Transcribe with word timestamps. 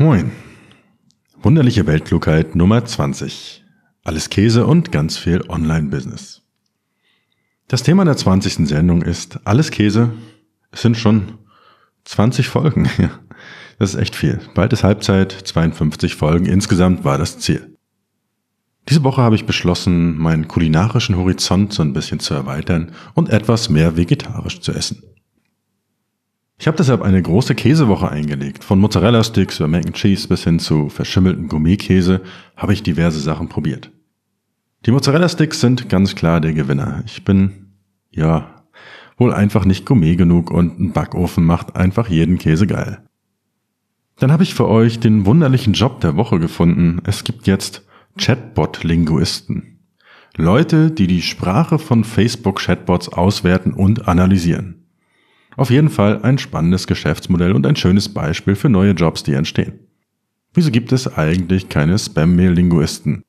Moin. 0.00 0.32
Wunderliche 1.42 1.86
Weltklugheit 1.86 2.54
Nummer 2.54 2.82
20. 2.82 3.62
Alles 4.02 4.30
Käse 4.30 4.64
und 4.64 4.92
ganz 4.92 5.18
viel 5.18 5.42
Online-Business. 5.46 6.40
Das 7.68 7.82
Thema 7.82 8.06
der 8.06 8.16
20. 8.16 8.66
Sendung 8.66 9.02
ist 9.02 9.40
Alles 9.44 9.70
Käse. 9.70 10.10
Es 10.70 10.80
sind 10.80 10.96
schon 10.96 11.34
20 12.06 12.48
Folgen. 12.48 12.88
Das 13.78 13.94
ist 13.94 14.00
echt 14.00 14.16
viel. 14.16 14.40
Bald 14.54 14.72
ist 14.74 14.84
Halbzeit, 14.84 15.32
52 15.32 16.14
Folgen 16.14 16.46
insgesamt 16.46 17.04
war 17.04 17.18
das 17.18 17.38
Ziel. 17.38 17.76
Diese 18.88 19.04
Woche 19.04 19.20
habe 19.22 19.34
ich 19.34 19.46
beschlossen, 19.46 20.16
meinen 20.18 20.48
kulinarischen 20.48 21.16
Horizont 21.16 21.74
so 21.74 21.82
ein 21.82 21.94
bisschen 21.94 22.20
zu 22.20 22.32
erweitern 22.32 22.92
und 23.14 23.28
etwas 23.28 23.68
mehr 23.68 23.98
vegetarisch 23.98 24.60
zu 24.60 24.72
essen. 24.72 25.09
Ich 26.60 26.66
habe 26.66 26.76
deshalb 26.76 27.00
eine 27.00 27.22
große 27.22 27.54
Käsewoche 27.54 28.10
eingelegt. 28.10 28.64
Von 28.64 28.80
Mozzarella-Sticks 28.80 29.60
über 29.60 29.66
Mac 29.66 29.86
and 29.86 29.96
Cheese 29.96 30.28
bis 30.28 30.44
hin 30.44 30.58
zu 30.58 30.90
verschimmelten 30.90 31.48
Gourmetkäse 31.48 32.20
habe 32.54 32.74
ich 32.74 32.82
diverse 32.82 33.18
Sachen 33.18 33.48
probiert. 33.48 33.90
Die 34.84 34.90
Mozzarella-Sticks 34.90 35.58
sind 35.58 35.88
ganz 35.88 36.14
klar 36.14 36.38
der 36.38 36.52
Gewinner. 36.52 37.02
Ich 37.06 37.24
bin, 37.24 37.72
ja, 38.10 38.62
wohl 39.16 39.32
einfach 39.32 39.64
nicht 39.64 39.86
Gourmet 39.86 40.16
genug 40.16 40.50
und 40.50 40.78
ein 40.78 40.92
Backofen 40.92 41.46
macht 41.46 41.76
einfach 41.76 42.10
jeden 42.10 42.36
Käse 42.36 42.66
geil. 42.66 43.06
Dann 44.18 44.30
habe 44.30 44.42
ich 44.42 44.52
für 44.52 44.68
euch 44.68 45.00
den 45.00 45.24
wunderlichen 45.24 45.72
Job 45.72 46.02
der 46.02 46.16
Woche 46.16 46.38
gefunden. 46.38 47.00
Es 47.04 47.24
gibt 47.24 47.46
jetzt 47.46 47.86
Chatbot-Linguisten. 48.18 49.80
Leute, 50.36 50.90
die 50.90 51.06
die 51.06 51.22
Sprache 51.22 51.78
von 51.78 52.04
Facebook-Chatbots 52.04 53.08
auswerten 53.08 53.72
und 53.72 54.08
analysieren. 54.08 54.79
Auf 55.56 55.70
jeden 55.70 55.90
Fall 55.90 56.22
ein 56.22 56.38
spannendes 56.38 56.86
Geschäftsmodell 56.86 57.52
und 57.52 57.66
ein 57.66 57.76
schönes 57.76 58.08
Beispiel 58.08 58.54
für 58.54 58.68
neue 58.68 58.92
Jobs, 58.92 59.22
die 59.22 59.34
entstehen. 59.34 59.80
Wieso 60.54 60.70
gibt 60.70 60.92
es 60.92 61.06
eigentlich 61.16 61.68
keine 61.68 61.98
Spam-Mail-Linguisten? 61.98 63.22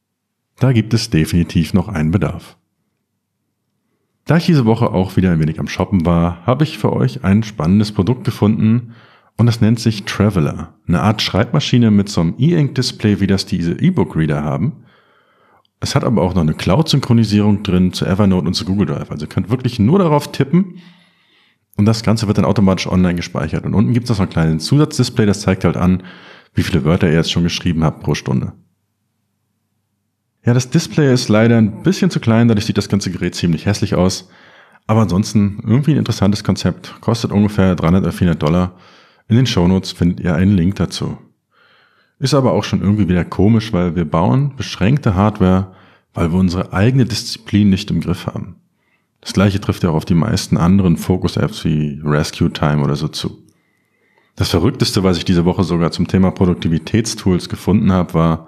Da 0.59 0.73
gibt 0.73 0.94
es 0.94 1.09
definitiv 1.09 1.73
noch 1.73 1.88
einen 1.88 2.12
Bedarf. 2.12 2.58
Da 4.26 4.38
ich 4.38 4.46
diese 4.46 4.66
Woche 4.66 4.92
auch 4.92 5.18
wieder 5.18 5.31
ein 5.31 5.40
wenig 5.40 5.59
am 5.59 5.68
Shoppen 5.68 6.06
war, 6.06 6.46
habe 6.46 6.64
ich 6.64 6.78
für 6.78 6.94
euch 6.94 7.23
ein 7.23 7.44
spannendes 7.44 7.92
Produkt 7.92 8.24
gefunden 8.24 8.94
und 9.38 9.48
das 9.48 9.62
nennt 9.62 9.80
sich 9.80 10.03
Traveler. 10.03 10.76
Eine 10.88 11.02
Art 11.02 11.22
Schreibmaschine 11.22 11.90
mit 11.90 12.09
so 12.09 12.22
einem 12.22 12.36
E-Ink-Display, 12.38 13.20
wie 13.20 13.28
das 13.28 13.46
diese 13.46 13.74
E-Book-Reader 13.74 14.44
haben. 14.44 14.84
Es 15.80 15.96
hat 15.96 16.03
aber 16.03 16.22
auch 16.22 16.36
noch 16.36 16.44
eine 16.44 16.53
Cloud-Synchronisierung 16.53 17.64
drin 17.64 17.92
zu 17.92 18.06
Evernote 18.06 18.48
und 18.48 18.53
zu 18.53 18.66
Google 18.66 18.86
Drive. 18.86 19.09
Also 19.09 19.26
ihr 19.26 19.30
könnt 19.30 19.50
wirklich 19.50 19.80
nur 19.80 19.98
darauf 19.98 20.31
tippen 20.31 20.76
und 21.82 21.86
das 21.88 22.04
Ganze 22.04 22.28
wird 22.28 22.38
dann 22.38 22.46
automatisch 22.46 22.86
online 22.86 23.16
gespeichert. 23.16 23.66
Und 23.66 23.74
unten 23.74 23.92
gibt 23.92 24.04
es 24.04 24.12
noch 24.12 24.18
so 24.18 24.22
ein 24.22 24.30
kleines 24.30 24.66
Zusatzdisplay, 24.66 25.26
das 25.26 25.42
zeigt 25.42 25.64
halt 25.64 25.78
an, 25.78 26.04
wie 26.54 26.62
viele 26.62 26.86
Wörter 26.86 27.08
ihr 27.08 27.16
jetzt 27.16 27.32
schon 27.32 27.42
geschrieben 27.42 27.84
habt 27.84 28.04
pro 28.04 28.14
Stunde. 28.14 28.54
Ja, 30.46 30.54
das 30.54 30.70
Display 30.70 31.12
ist 31.12 31.28
leider 31.28 31.58
ein 31.58 31.82
bisschen 31.82 32.12
zu 32.12 32.20
klein, 32.20 32.48
dadurch 32.48 32.68
sieht 32.68 32.78
das 32.78 32.88
ganze 32.88 33.09
Gerät 33.09 33.34
ziemlich 33.34 33.66
hässlich 33.66 33.96
aus. 33.96 34.30
Aber 34.86 35.02
ansonsten 35.02 35.64
irgendwie 35.66 35.94
ein 35.94 35.98
interessantes 35.98 36.44
Konzept. 36.44 37.02
Kostet 37.02 37.32
ungefähr 37.32 37.76
300 37.76 38.04
oder 38.04 38.12
400 38.12 38.44
Dollar. 38.44 38.76
In 39.28 39.36
den 39.36 39.48
Shownotes 39.48 39.92
findet 39.92 40.20
ihr 40.20 40.36
einen 40.36 40.56
Link 40.56 40.76
dazu. 40.76 41.18
Ist 42.20 42.36
aber 42.36 42.52
auch 42.52 42.64
schon 42.64 42.82
irgendwie 42.82 43.09
wieder 43.09 43.26
komisch, 43.26 43.74
weil 43.74 43.96
wir 43.96 44.06
bauen 44.06 44.56
beschränkte 44.56 45.16
Hardware, 45.16 45.74
weil 46.14 46.32
wir 46.32 46.38
unsere 46.38 46.74
eigene 46.74 47.06
Disziplin 47.06 47.72
nicht 47.72 47.90
im 47.90 48.02
Griff 48.02 48.28
haben. 48.28 48.61
Das 49.22 49.34
gleiche 49.34 49.62
trifft 49.62 49.84
ja 49.84 49.92
auch 49.92 49.96
auf 49.96 50.06
die 50.06 50.16
meisten 50.16 50.58
anderen 50.58 50.98
Focus-Apps 50.98 51.64
wie 51.64 52.02
Rescue 52.04 52.52
Time 52.52 52.84
oder 52.84 52.96
so 52.96 53.08
zu. 53.08 53.38
Das 54.36 54.50
Verrückteste, 54.50 55.04
was 55.04 55.18
ich 55.18 55.26
diese 55.26 55.46
Woche 55.46 55.64
sogar 55.64 55.92
zum 55.92 56.08
Thema 56.08 56.32
Produktivitätstools 56.32 57.48
gefunden 57.48 57.92
habe, 57.92 58.14
war 58.16 58.48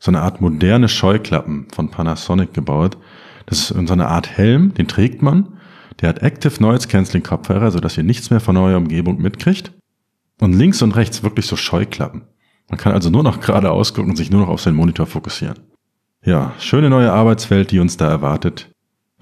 so 0.00 0.10
eine 0.10 0.22
Art 0.22 0.40
moderne 0.40 0.88
Scheuklappen 0.88 1.68
von 1.72 1.90
Panasonic 1.90 2.52
gebaut. 2.52 2.96
Das 3.46 3.58
ist 3.58 3.68
so 3.68 3.92
eine 3.92 4.08
Art 4.08 4.28
Helm, 4.28 4.74
den 4.74 4.88
trägt 4.88 5.22
man. 5.22 5.60
Der 6.00 6.08
hat 6.08 6.22
Active 6.22 6.60
Noise 6.60 6.88
Cancelling 6.88 7.22
Kopfhörer, 7.22 7.70
sodass 7.70 7.96
ihr 7.96 8.04
nichts 8.04 8.30
mehr 8.30 8.40
von 8.40 8.56
eurer 8.56 8.78
Umgebung 8.78 9.20
mitkriegt. 9.20 9.72
Und 10.40 10.54
links 10.54 10.80
und 10.80 10.96
rechts 10.96 11.22
wirklich 11.22 11.46
so 11.46 11.56
Scheuklappen. 11.56 12.22
Man 12.70 12.78
kann 12.78 12.92
also 12.92 13.10
nur 13.10 13.22
noch 13.22 13.40
geradeaus 13.40 13.92
gucken 13.92 14.10
und 14.10 14.16
sich 14.16 14.30
nur 14.30 14.40
noch 14.40 14.48
auf 14.48 14.62
seinen 14.62 14.76
Monitor 14.76 15.06
fokussieren. 15.06 15.58
Ja, 16.24 16.54
schöne 16.58 16.88
neue 16.88 17.12
Arbeitswelt, 17.12 17.70
die 17.70 17.78
uns 17.78 17.96
da 17.96 18.08
erwartet. 18.08 18.69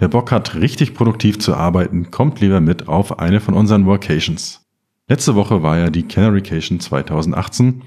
Wer 0.00 0.08
Bock 0.08 0.30
hat, 0.30 0.54
richtig 0.54 0.94
produktiv 0.94 1.40
zu 1.40 1.56
arbeiten, 1.56 2.12
kommt 2.12 2.40
lieber 2.40 2.60
mit 2.60 2.86
auf 2.86 3.18
eine 3.18 3.40
von 3.40 3.54
unseren 3.54 3.84
Workations. 3.84 4.64
Letzte 5.08 5.34
Woche 5.34 5.64
war 5.64 5.76
ja 5.76 5.90
die 5.90 6.04
Canarycation 6.04 6.78
2018 6.78 7.82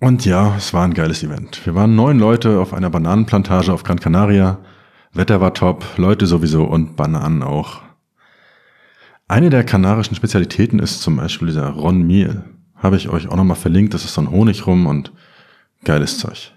und 0.00 0.24
ja, 0.26 0.56
es 0.56 0.74
war 0.74 0.84
ein 0.84 0.94
geiles 0.94 1.22
Event. 1.22 1.64
Wir 1.64 1.76
waren 1.76 1.94
neun 1.94 2.18
Leute 2.18 2.58
auf 2.58 2.74
einer 2.74 2.90
Bananenplantage 2.90 3.72
auf 3.72 3.84
Gran 3.84 4.00
Canaria. 4.00 4.58
Wetter 5.12 5.40
war 5.40 5.54
top, 5.54 5.84
Leute 5.96 6.26
sowieso 6.26 6.64
und 6.64 6.96
Bananen 6.96 7.44
auch. 7.44 7.80
Eine 9.28 9.48
der 9.48 9.62
kanarischen 9.62 10.16
Spezialitäten 10.16 10.80
ist 10.80 11.00
zum 11.00 11.16
Beispiel 11.16 11.46
dieser 11.46 11.70
Ron 11.70 12.04
Meal. 12.04 12.44
Habe 12.74 12.96
ich 12.96 13.08
euch 13.08 13.28
auch 13.28 13.36
nochmal 13.36 13.56
verlinkt, 13.56 13.94
das 13.94 14.04
ist 14.04 14.14
so 14.14 14.20
ein 14.20 14.30
Honig 14.30 14.66
rum 14.66 14.86
und 14.86 15.12
geiles 15.84 16.18
Zeug. 16.18 16.52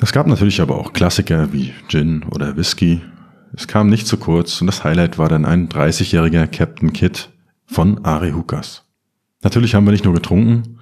Es 0.00 0.12
gab 0.12 0.26
natürlich 0.26 0.60
aber 0.60 0.78
auch 0.78 0.92
Klassiker 0.92 1.52
wie 1.52 1.72
Gin 1.88 2.24
oder 2.24 2.56
Whisky 2.56 3.02
es 3.52 3.66
kam 3.66 3.88
nicht 3.88 4.06
zu 4.06 4.16
kurz 4.16 4.60
und 4.60 4.66
das 4.66 4.84
Highlight 4.84 5.18
war 5.18 5.28
dann 5.28 5.44
ein 5.44 5.68
30-jähriger 5.68 6.46
Captain 6.46 6.92
Kid 6.92 7.30
von 7.66 8.04
Ari 8.04 8.32
Hukas. 8.32 8.84
Natürlich 9.42 9.74
haben 9.74 9.86
wir 9.86 9.92
nicht 9.92 10.04
nur 10.04 10.14
getrunken, 10.14 10.78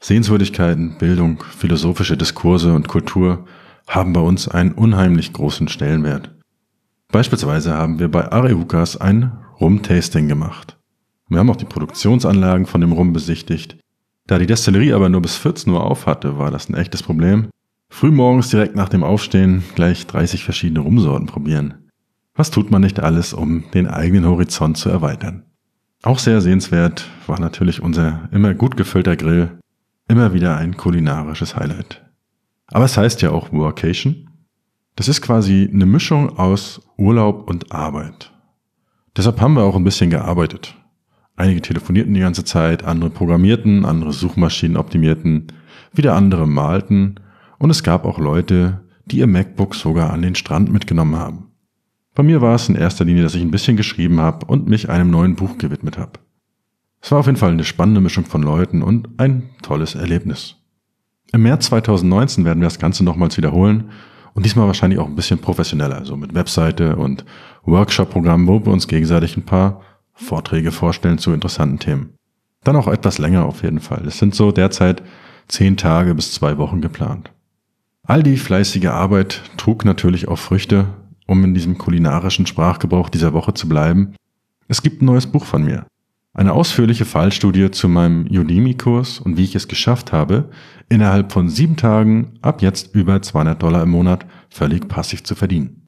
Sehenswürdigkeiten, 0.00 0.96
Bildung, 0.98 1.44
philosophische 1.56 2.16
Diskurse 2.16 2.72
und 2.72 2.88
Kultur 2.88 3.44
haben 3.86 4.12
bei 4.12 4.20
uns 4.20 4.48
einen 4.48 4.72
unheimlich 4.72 5.32
großen 5.32 5.68
Stellenwert. 5.68 6.30
Beispielsweise 7.12 7.74
haben 7.74 7.98
wir 7.98 8.10
bei 8.10 8.30
Ari 8.32 8.52
Hukas 8.52 8.96
ein 8.96 9.32
Rum-Tasting 9.60 10.28
gemacht. 10.28 10.78
Wir 11.28 11.38
haben 11.38 11.50
auch 11.50 11.56
die 11.56 11.64
Produktionsanlagen 11.64 12.66
von 12.66 12.80
dem 12.80 12.92
Rum 12.92 13.12
besichtigt. 13.12 13.76
Da 14.26 14.38
die 14.38 14.46
Destillerie 14.46 14.92
aber 14.92 15.08
nur 15.08 15.20
bis 15.20 15.36
14 15.36 15.72
Uhr 15.72 15.84
auf 15.84 16.06
hatte, 16.06 16.38
war 16.38 16.50
das 16.50 16.68
ein 16.68 16.74
echtes 16.74 17.02
Problem. 17.02 17.48
Frühmorgens 17.90 18.48
direkt 18.48 18.76
nach 18.76 18.88
dem 18.88 19.02
Aufstehen 19.04 19.64
gleich 19.74 20.06
30 20.06 20.44
verschiedene 20.44 20.80
Rumsorten 20.80 21.26
probieren. 21.26 21.79
Was 22.34 22.50
tut 22.50 22.70
man 22.70 22.82
nicht 22.82 23.00
alles, 23.00 23.32
um 23.32 23.70
den 23.72 23.86
eigenen 23.86 24.26
Horizont 24.26 24.76
zu 24.76 24.88
erweitern? 24.88 25.44
Auch 26.02 26.18
sehr 26.18 26.40
sehenswert 26.40 27.08
war 27.26 27.38
natürlich 27.38 27.82
unser 27.82 28.28
immer 28.32 28.54
gut 28.54 28.76
gefüllter 28.76 29.16
Grill. 29.16 29.58
Immer 30.08 30.32
wieder 30.32 30.56
ein 30.56 30.76
kulinarisches 30.76 31.56
Highlight. 31.56 32.04
Aber 32.68 32.84
es 32.84 32.96
heißt 32.96 33.20
ja 33.22 33.30
auch 33.30 33.52
Workation. 33.52 34.28
Das 34.96 35.08
ist 35.08 35.20
quasi 35.22 35.68
eine 35.72 35.86
Mischung 35.86 36.38
aus 36.38 36.80
Urlaub 36.96 37.48
und 37.48 37.72
Arbeit. 37.72 38.32
Deshalb 39.16 39.40
haben 39.40 39.54
wir 39.54 39.64
auch 39.64 39.76
ein 39.76 39.84
bisschen 39.84 40.10
gearbeitet. 40.10 40.76
Einige 41.36 41.62
telefonierten 41.62 42.14
die 42.14 42.20
ganze 42.20 42.44
Zeit, 42.44 42.84
andere 42.84 43.10
programmierten, 43.10 43.84
andere 43.84 44.12
Suchmaschinen 44.12 44.76
optimierten, 44.76 45.48
wieder 45.92 46.14
andere 46.14 46.46
malten 46.46 47.16
und 47.58 47.70
es 47.70 47.82
gab 47.82 48.04
auch 48.04 48.18
Leute, 48.18 48.80
die 49.06 49.18
ihr 49.18 49.26
MacBook 49.26 49.74
sogar 49.74 50.10
an 50.10 50.22
den 50.22 50.34
Strand 50.34 50.72
mitgenommen 50.72 51.16
haben. 51.16 51.49
Bei 52.14 52.22
mir 52.22 52.40
war 52.40 52.54
es 52.54 52.68
in 52.68 52.74
erster 52.74 53.04
Linie, 53.04 53.22
dass 53.22 53.34
ich 53.34 53.42
ein 53.42 53.50
bisschen 53.50 53.76
geschrieben 53.76 54.20
habe 54.20 54.46
und 54.46 54.68
mich 54.68 54.90
einem 54.90 55.10
neuen 55.10 55.36
Buch 55.36 55.58
gewidmet 55.58 55.96
habe. 55.96 56.12
Es 57.00 57.10
war 57.12 57.20
auf 57.20 57.26
jeden 57.26 57.38
Fall 57.38 57.52
eine 57.52 57.64
spannende 57.64 58.00
Mischung 58.00 58.26
von 58.26 58.42
Leuten 58.42 58.82
und 58.82 59.08
ein 59.18 59.50
tolles 59.62 59.94
Erlebnis. 59.94 60.56
Im 61.32 61.42
März 61.42 61.66
2019 61.66 62.44
werden 62.44 62.60
wir 62.60 62.66
das 62.66 62.78
Ganze 62.78 63.04
nochmals 63.04 63.36
wiederholen 63.36 63.90
und 64.34 64.44
diesmal 64.44 64.66
wahrscheinlich 64.66 64.98
auch 64.98 65.06
ein 65.06 65.16
bisschen 65.16 65.38
professioneller, 65.38 66.04
so 66.04 66.16
mit 66.16 66.34
Webseite 66.34 66.96
und 66.96 67.24
Workshop-Programm, 67.64 68.46
wo 68.48 68.64
wir 68.64 68.72
uns 68.72 68.88
gegenseitig 68.88 69.36
ein 69.36 69.44
paar 69.44 69.80
Vorträge 70.12 70.72
vorstellen 70.72 71.18
zu 71.18 71.32
interessanten 71.32 71.78
Themen. 71.78 72.14
Dann 72.64 72.76
auch 72.76 72.88
etwas 72.88 73.18
länger 73.18 73.46
auf 73.46 73.62
jeden 73.62 73.80
Fall. 73.80 74.06
Es 74.06 74.18
sind 74.18 74.34
so 74.34 74.52
derzeit 74.52 75.02
zehn 75.48 75.76
Tage 75.76 76.14
bis 76.14 76.32
zwei 76.32 76.58
Wochen 76.58 76.80
geplant. 76.80 77.32
All 78.02 78.22
die 78.22 78.36
fleißige 78.36 78.86
Arbeit 78.86 79.42
trug 79.56 79.84
natürlich 79.84 80.28
auch 80.28 80.38
Früchte 80.38 80.88
um 81.30 81.44
in 81.44 81.54
diesem 81.54 81.78
kulinarischen 81.78 82.44
Sprachgebrauch 82.44 83.08
dieser 83.08 83.32
Woche 83.32 83.54
zu 83.54 83.68
bleiben. 83.68 84.14
Es 84.66 84.82
gibt 84.82 85.00
ein 85.00 85.04
neues 85.04 85.28
Buch 85.28 85.44
von 85.44 85.64
mir. 85.64 85.86
Eine 86.34 86.52
ausführliche 86.54 87.04
Fallstudie 87.04 87.70
zu 87.70 87.88
meinem 87.88 88.26
Udemy-Kurs 88.26 89.20
und 89.20 89.36
wie 89.36 89.44
ich 89.44 89.54
es 89.54 89.68
geschafft 89.68 90.12
habe, 90.12 90.50
innerhalb 90.88 91.30
von 91.30 91.48
sieben 91.48 91.76
Tagen 91.76 92.32
ab 92.42 92.62
jetzt 92.62 92.96
über 92.96 93.22
200 93.22 93.62
Dollar 93.62 93.84
im 93.84 93.90
Monat 93.90 94.26
völlig 94.48 94.88
passiv 94.88 95.22
zu 95.22 95.36
verdienen. 95.36 95.86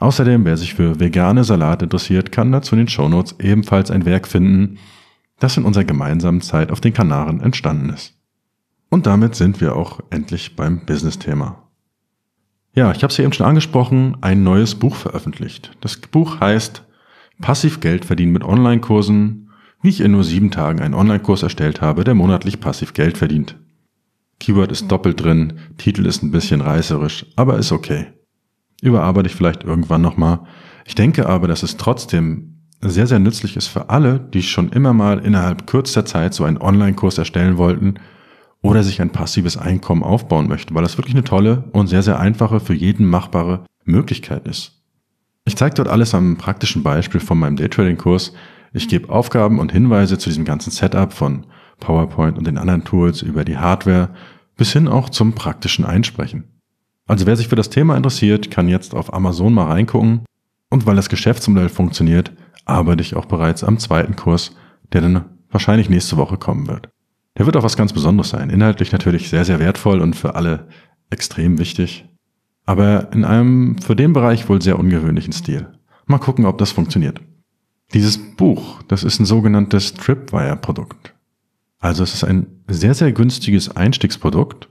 Außerdem, 0.00 0.44
wer 0.44 0.56
sich 0.56 0.74
für 0.74 0.98
vegane 0.98 1.44
Salat 1.44 1.82
interessiert, 1.82 2.32
kann 2.32 2.50
dazu 2.50 2.74
in 2.74 2.80
den 2.80 2.88
Shownotes 2.88 3.36
ebenfalls 3.38 3.92
ein 3.92 4.04
Werk 4.04 4.26
finden, 4.26 4.78
das 5.38 5.56
in 5.56 5.64
unserer 5.64 5.84
gemeinsamen 5.84 6.40
Zeit 6.40 6.72
auf 6.72 6.80
den 6.80 6.94
Kanaren 6.94 7.40
entstanden 7.40 7.90
ist. 7.90 8.14
Und 8.88 9.06
damit 9.06 9.36
sind 9.36 9.60
wir 9.60 9.76
auch 9.76 10.00
endlich 10.10 10.56
beim 10.56 10.84
Business-Thema. 10.84 11.69
Ja, 12.72 12.92
ich 12.92 13.02
habe 13.02 13.10
es 13.10 13.16
ja 13.16 13.24
eben 13.24 13.32
schon 13.32 13.46
angesprochen, 13.46 14.16
ein 14.20 14.44
neues 14.44 14.76
Buch 14.76 14.94
veröffentlicht. 14.94 15.72
Das 15.80 15.96
Buch 15.96 16.40
heißt 16.40 16.84
Passiv 17.40 17.80
Geld 17.80 18.04
verdienen 18.04 18.32
mit 18.32 18.44
Online-Kursen, 18.44 19.50
wie 19.82 19.88
ich 19.88 20.00
in 20.00 20.12
nur 20.12 20.24
sieben 20.24 20.50
Tagen 20.50 20.80
einen 20.80 20.94
Online-Kurs 20.94 21.42
erstellt 21.42 21.80
habe, 21.80 22.04
der 22.04 22.14
monatlich 22.14 22.60
passiv 22.60 22.92
Geld 22.92 23.18
verdient. 23.18 23.56
Keyword 24.38 24.72
ist 24.72 24.88
doppelt 24.88 25.22
drin, 25.22 25.58
Titel 25.78 26.06
ist 26.06 26.22
ein 26.22 26.30
bisschen 26.30 26.60
reißerisch, 26.60 27.26
aber 27.36 27.58
ist 27.58 27.72
okay. 27.72 28.06
Überarbeite 28.82 29.28
ich 29.28 29.34
vielleicht 29.34 29.64
irgendwann 29.64 30.02
nochmal. 30.02 30.40
Ich 30.84 30.94
denke 30.94 31.28
aber, 31.28 31.48
dass 31.48 31.62
es 31.62 31.76
trotzdem 31.76 32.66
sehr, 32.80 33.06
sehr 33.06 33.18
nützlich 33.18 33.56
ist 33.56 33.66
für 33.66 33.90
alle, 33.90 34.18
die 34.18 34.42
schon 34.42 34.70
immer 34.70 34.92
mal 34.92 35.18
innerhalb 35.18 35.66
kürzester 35.66 36.06
Zeit 36.06 36.34
so 36.34 36.44
einen 36.44 36.56
Online-Kurs 36.58 37.18
erstellen 37.18 37.58
wollten 37.58 37.94
oder 38.62 38.82
sich 38.82 39.00
ein 39.00 39.10
passives 39.10 39.56
Einkommen 39.56 40.02
aufbauen 40.02 40.48
möchten, 40.48 40.74
weil 40.74 40.82
das 40.82 40.98
wirklich 40.98 41.14
eine 41.14 41.24
tolle 41.24 41.64
und 41.72 41.86
sehr, 41.86 42.02
sehr 42.02 42.20
einfache, 42.20 42.60
für 42.60 42.74
jeden 42.74 43.06
machbare 43.06 43.64
Möglichkeit 43.84 44.46
ist. 44.46 44.82
Ich 45.44 45.56
zeige 45.56 45.74
dort 45.76 45.88
alles 45.88 46.14
am 46.14 46.36
praktischen 46.36 46.82
Beispiel 46.82 47.20
von 47.20 47.38
meinem 47.38 47.56
Daytrading-Kurs. 47.56 48.34
Ich 48.72 48.88
gebe 48.88 49.08
Aufgaben 49.08 49.58
und 49.58 49.72
Hinweise 49.72 50.18
zu 50.18 50.28
diesem 50.28 50.44
ganzen 50.44 50.70
Setup 50.70 51.12
von 51.12 51.46
PowerPoint 51.80 52.36
und 52.38 52.46
den 52.46 52.58
anderen 52.58 52.84
Tools 52.84 53.22
über 53.22 53.44
die 53.44 53.56
Hardware 53.56 54.10
bis 54.56 54.72
hin 54.72 54.88
auch 54.88 55.08
zum 55.08 55.34
praktischen 55.34 55.86
Einsprechen. 55.86 56.44
Also 57.06 57.26
wer 57.26 57.36
sich 57.36 57.48
für 57.48 57.56
das 57.56 57.70
Thema 57.70 57.96
interessiert, 57.96 58.50
kann 58.50 58.68
jetzt 58.68 58.94
auf 58.94 59.12
Amazon 59.12 59.54
mal 59.54 59.66
reingucken. 59.66 60.24
Und 60.68 60.86
weil 60.86 60.94
das 60.94 61.08
Geschäftsmodell 61.08 61.68
funktioniert, 61.68 62.30
arbeite 62.66 63.02
ich 63.02 63.16
auch 63.16 63.24
bereits 63.24 63.64
am 63.64 63.78
zweiten 63.78 64.14
Kurs, 64.14 64.54
der 64.92 65.00
dann 65.00 65.24
wahrscheinlich 65.50 65.90
nächste 65.90 66.16
Woche 66.18 66.36
kommen 66.36 66.68
wird. 66.68 66.88
Der 67.40 67.46
wird 67.46 67.56
auch 67.56 67.62
was 67.62 67.78
ganz 67.78 67.94
Besonderes 67.94 68.28
sein. 68.28 68.50
Inhaltlich 68.50 68.92
natürlich 68.92 69.30
sehr, 69.30 69.46
sehr 69.46 69.58
wertvoll 69.60 70.02
und 70.02 70.14
für 70.14 70.34
alle 70.34 70.68
extrem 71.08 71.58
wichtig. 71.58 72.04
Aber 72.66 73.10
in 73.14 73.24
einem 73.24 73.78
für 73.78 73.96
den 73.96 74.12
Bereich 74.12 74.50
wohl 74.50 74.60
sehr 74.60 74.78
ungewöhnlichen 74.78 75.32
Stil. 75.32 75.66
Mal 76.04 76.18
gucken, 76.18 76.44
ob 76.44 76.58
das 76.58 76.70
funktioniert. 76.70 77.18
Dieses 77.94 78.18
Buch, 78.18 78.82
das 78.88 79.04
ist 79.04 79.20
ein 79.20 79.24
sogenanntes 79.24 79.94
Tripwire-Produkt. 79.94 81.14
Also 81.78 82.02
es 82.02 82.12
ist 82.12 82.24
ein 82.24 82.46
sehr, 82.68 82.92
sehr 82.92 83.10
günstiges 83.10 83.74
Einstiegsprodukt, 83.74 84.68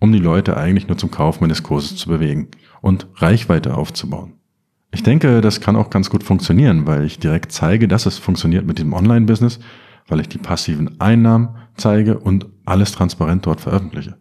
um 0.00 0.10
die 0.10 0.18
Leute 0.18 0.56
eigentlich 0.56 0.88
nur 0.88 0.96
zum 0.96 1.10
Kauf 1.10 1.42
meines 1.42 1.62
Kurses 1.62 1.96
zu 1.96 2.08
bewegen 2.08 2.48
und 2.80 3.06
Reichweite 3.16 3.76
aufzubauen. 3.76 4.32
Ich 4.92 5.02
denke, 5.02 5.42
das 5.42 5.60
kann 5.60 5.76
auch 5.76 5.90
ganz 5.90 6.08
gut 6.08 6.24
funktionieren, 6.24 6.86
weil 6.86 7.04
ich 7.04 7.18
direkt 7.18 7.52
zeige, 7.52 7.86
dass 7.86 8.06
es 8.06 8.16
funktioniert 8.16 8.64
mit 8.64 8.78
dem 8.78 8.94
Online-Business, 8.94 9.60
weil 10.06 10.20
ich 10.20 10.28
die 10.30 10.38
passiven 10.38 10.98
Einnahmen 11.02 11.50
zeige 11.80 12.18
und 12.18 12.46
alles 12.64 12.92
transparent 12.92 13.46
dort 13.46 13.60
veröffentliche. 13.60 14.18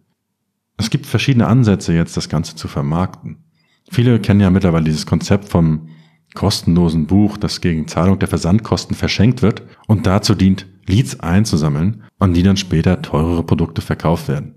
Es 0.77 0.89
gibt 0.89 1.05
verschiedene 1.05 1.47
Ansätze, 1.47 1.93
jetzt 1.93 2.15
das 2.17 2.29
Ganze 2.29 2.55
zu 2.55 2.67
vermarkten. 2.67 3.43
Viele 3.89 4.19
kennen 4.19 4.41
ja 4.41 4.49
mittlerweile 4.49 4.85
dieses 4.85 5.05
Konzept 5.05 5.45
vom 5.45 5.89
kostenlosen 6.35 7.07
Buch, 7.07 7.37
das 7.37 7.61
gegen 7.61 7.87
Zahlung 7.87 8.19
der 8.19 8.27
Versandkosten 8.27 8.95
verschenkt 8.95 9.41
wird 9.41 9.63
und 9.87 10.05
dazu 10.05 10.35
dient, 10.35 10.67
Leads 10.85 11.19
einzusammeln, 11.19 12.03
an 12.19 12.33
die 12.33 12.43
dann 12.43 12.57
später 12.57 13.01
teurere 13.01 13.43
Produkte 13.43 13.81
verkauft 13.81 14.27
werden. 14.27 14.55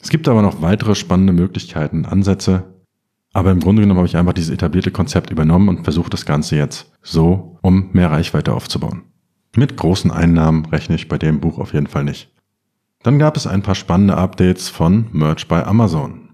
Es 0.00 0.10
gibt 0.10 0.28
aber 0.28 0.42
noch 0.42 0.62
weitere 0.62 0.94
spannende 0.94 1.32
Möglichkeiten, 1.32 2.06
Ansätze, 2.06 2.78
aber 3.32 3.50
im 3.50 3.60
Grunde 3.60 3.82
genommen 3.82 3.98
habe 3.98 4.08
ich 4.08 4.16
einfach 4.16 4.32
dieses 4.32 4.50
etablierte 4.50 4.90
Konzept 4.90 5.30
übernommen 5.30 5.68
und 5.68 5.84
versuche 5.84 6.10
das 6.10 6.24
Ganze 6.24 6.56
jetzt 6.56 6.90
so, 7.02 7.58
um 7.62 7.90
mehr 7.92 8.10
Reichweite 8.10 8.54
aufzubauen. 8.54 9.02
Mit 9.54 9.76
großen 9.76 10.10
Einnahmen 10.10 10.66
rechne 10.66 10.96
ich 10.96 11.08
bei 11.08 11.18
dem 11.18 11.40
Buch 11.40 11.58
auf 11.58 11.74
jeden 11.74 11.86
Fall 11.86 12.04
nicht. 12.04 12.32
Dann 13.02 13.18
gab 13.18 13.36
es 13.36 13.46
ein 13.46 13.62
paar 13.62 13.74
spannende 13.74 14.16
Updates 14.16 14.68
von 14.68 15.06
Merch 15.12 15.46
bei 15.46 15.64
Amazon. 15.64 16.30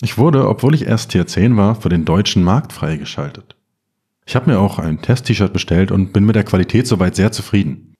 Ich 0.00 0.16
wurde, 0.16 0.48
obwohl 0.48 0.74
ich 0.74 0.86
erst 0.86 1.10
Tier 1.10 1.26
10 1.26 1.56
war, 1.56 1.74
für 1.74 1.88
den 1.88 2.04
deutschen 2.04 2.44
Markt 2.44 2.72
freigeschaltet. 2.72 3.56
Ich 4.26 4.36
habe 4.36 4.50
mir 4.50 4.58
auch 4.58 4.78
ein 4.78 5.02
Test-T-Shirt 5.02 5.52
bestellt 5.52 5.90
und 5.90 6.12
bin 6.12 6.24
mit 6.24 6.36
der 6.36 6.44
Qualität 6.44 6.86
soweit 6.86 7.16
sehr 7.16 7.32
zufrieden. 7.32 7.94